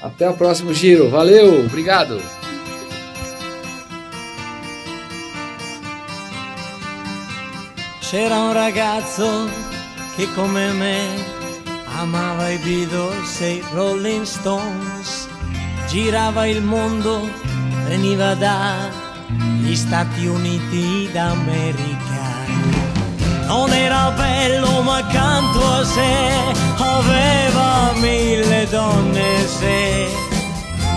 Até 0.02 0.28
o 0.28 0.34
próximo 0.34 0.74
giro. 0.74 1.08
Valeu, 1.08 1.64
obrigado. 1.64 2.20
C'era 8.10 8.40
un 8.40 8.52
ragazzo 8.52 9.48
che 10.16 10.26
come 10.34 10.72
me 10.72 10.98
amava 12.00 12.48
i 12.48 12.56
Beatles 12.56 13.40
e 13.40 13.52
i 13.52 13.64
Rolling 13.72 14.24
Stones, 14.24 15.28
girava 15.86 16.44
il 16.48 16.60
mondo, 16.60 17.30
veniva 17.86 18.34
dagli 18.34 19.76
Stati 19.76 20.26
Uniti 20.26 21.08
d'America. 21.12 22.46
Non 23.46 23.72
era 23.72 24.10
bello 24.10 24.82
ma 24.82 24.96
accanto 24.96 25.64
a 25.64 25.84
sé 25.84 26.54
aveva 26.78 27.92
mille 27.94 28.66
donne 28.70 29.46
se 29.46 30.08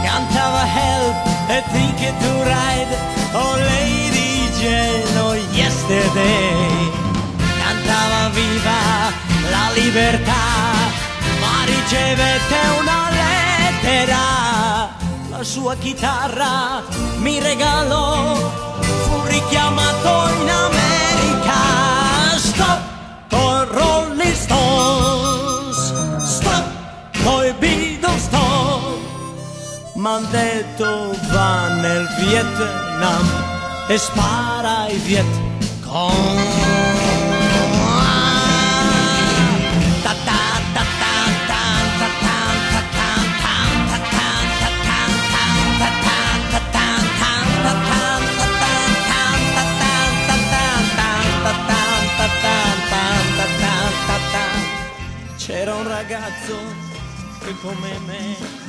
cantava 0.03 0.65
Help 0.65 1.25
e 1.47 1.63
Ticket 1.73 2.17
to 2.17 2.43
Ride 2.43 2.97
oh 3.33 3.55
Lady 3.57 4.49
Jane 4.57 5.19
oh 5.19 5.35
Yesterday 5.51 7.02
viva 8.33 9.11
la 9.49 9.71
libertà 9.73 10.43
ma 11.39 11.63
ricevette 11.65 12.57
una 12.79 13.09
lettera 13.09 14.21
la 15.29 15.43
sua 15.43 15.75
chitarra 15.75 16.81
mi 17.17 17.39
regalò 17.39 18.35
fu 18.81 19.21
richiamato 19.25 20.29
in 20.41 20.49
America. 20.49 21.59
Stop 22.37 22.81
con 23.29 23.67
Rolling 23.71 24.33
Stones 24.33 25.93
stop 26.23 26.65
coi 27.23 27.53
Beatles 27.59 28.23
stop. 28.23 28.81
M'han 29.95 30.27
detto 30.31 31.15
va 31.31 31.67
nel 31.69 32.07
Vietnam 32.19 33.25
e 33.87 33.97
spara 33.97 34.81
ai 34.81 34.97
Viet 34.97 35.25
come 57.63 57.75
Cómeme 57.75 58.62